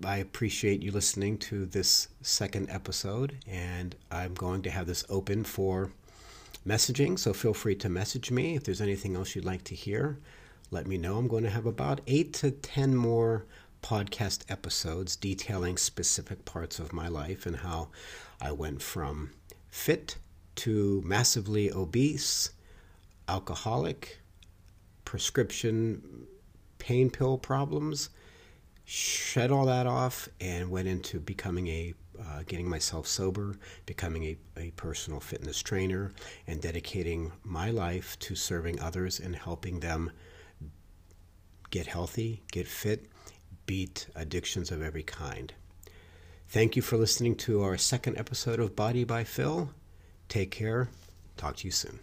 I 0.04 0.18
appreciate 0.18 0.84
you 0.84 0.92
listening 0.92 1.38
to 1.40 1.66
this 1.66 2.10
second 2.22 2.70
episode, 2.70 3.38
and 3.48 3.96
I'm 4.12 4.34
going 4.34 4.62
to 4.64 4.70
have 4.70 4.88
this 4.88 5.06
open 5.10 5.44
for 5.44 5.92
messaging. 6.68 7.18
So 7.18 7.34
feel 7.34 7.54
free 7.54 7.76
to 7.76 7.90
message 7.90 8.32
me 8.32 8.56
if 8.56 8.64
there's 8.64 8.82
anything 8.82 9.16
else 9.16 9.36
you'd 9.36 9.46
like 9.46 9.64
to 9.66 9.76
hear. 9.76 10.20
Let 10.72 10.88
me 10.88 10.98
know. 10.98 11.18
I'm 11.18 11.28
going 11.28 11.44
to 11.44 11.50
have 11.50 11.66
about 11.66 12.02
eight 12.08 12.34
to 12.36 12.52
ten 12.52 12.96
more 12.96 13.46
podcast 13.84 14.44
episodes 14.50 15.16
detailing 15.16 15.78
specific 15.78 16.44
parts 16.44 16.80
of 16.80 16.92
my 16.92 17.08
life 17.08 17.46
and 17.46 17.58
how 17.58 17.90
I 18.42 18.52
went 18.52 18.82
from 18.82 19.32
fit 19.70 20.18
to 20.56 21.04
massively 21.06 21.72
obese, 21.72 22.52
alcoholic, 23.28 24.20
prescription 25.04 26.26
pain 26.80 27.10
pill 27.10 27.38
problems, 27.38 28.10
shed 28.86 29.52
all 29.52 29.66
that 29.66 29.86
off, 29.86 30.30
and 30.40 30.70
went 30.70 30.88
into 30.88 31.20
becoming 31.20 31.68
a 31.68 31.94
uh, 32.20 32.44
getting 32.48 32.70
myself 32.70 33.08
sober, 33.08 33.56
becoming 33.86 34.24
a, 34.24 34.38
a 34.58 34.72
personal 34.72 35.20
fitness 35.20 35.62
trainer, 35.62 36.12
and 36.48 36.62
dedicating 36.62 37.32
my 37.44 37.72
life 37.72 38.18
to 38.20 38.36
serving 38.36 38.80
others 38.80 39.20
and 39.20 39.36
helping 39.36 39.80
them 39.80 40.12
get 41.70 41.88
healthy, 41.88 42.44
get 42.52 42.68
fit, 42.68 43.08
beat 43.66 44.08
addictions 44.16 44.72
of 44.72 44.82
every 44.82 45.04
kind. 45.04 45.54
Thank 46.48 46.76
you 46.76 46.82
for 46.82 46.98
listening 46.98 47.36
to 47.38 47.64
our 47.64 47.78
second 47.78 48.18
episode 48.18 48.60
of 48.60 48.76
Body 48.76 49.04
by 49.04 49.24
Phil. 49.24 49.72
Take 50.30 50.52
care. 50.52 50.90
Talk 51.38 51.58
to 51.58 51.68
you 51.68 51.72
soon. 51.72 52.00